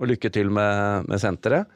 Og 0.01 0.09
lykke 0.09 0.33
til 0.33 0.49
med, 0.49 1.05
med 1.05 1.21
senteret. 1.21 1.69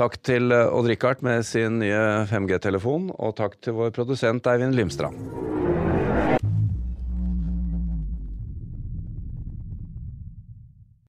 Takk 0.00 0.16
til 0.24 0.48
eh, 0.50 0.72
Odd 0.72 0.88
Rikard 0.88 1.20
med 1.20 1.44
sin 1.44 1.82
nye 1.82 2.24
5G-telefon, 2.30 3.12
og 3.18 3.36
takk 3.36 3.60
til 3.60 3.76
vår 3.76 3.92
produsent 3.92 4.48
Eivind 4.48 4.80
Limstrand. 4.80 5.20